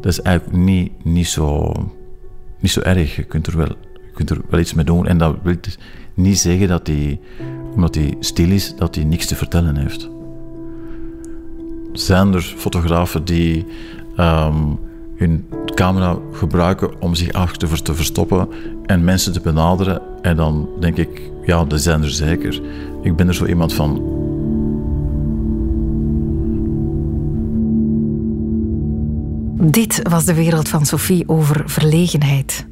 [0.00, 1.72] dat is eigenlijk niet, niet, zo,
[2.60, 3.16] niet zo erg.
[3.16, 5.06] Je kunt, er wel, je kunt er wel iets mee doen.
[5.06, 5.56] En dat wil
[6.14, 7.20] niet zeggen dat hij,
[7.74, 10.08] omdat hij stil is, dat hij niks te vertellen heeft.
[11.92, 13.66] Zijn er fotografen die
[14.18, 14.78] um,
[15.16, 18.48] hun camera gebruiken om zich achter te verstoppen
[18.86, 20.02] en mensen te benaderen.
[20.22, 22.60] En dan denk ik, ja, dat zijn er zeker.
[23.02, 24.02] Ik ben er zo iemand van.
[29.70, 32.66] Dit was de wereld van Sophie over verlegenheid.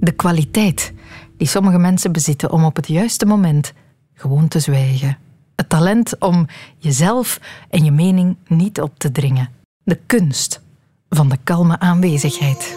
[0.00, 0.92] De kwaliteit
[1.36, 3.72] die sommige mensen bezitten om op het juiste moment
[4.14, 5.18] gewoon te zwijgen.
[5.56, 6.46] Het talent om
[6.78, 9.48] jezelf en je mening niet op te dringen.
[9.84, 10.60] De kunst
[11.08, 12.76] van de kalme aanwezigheid.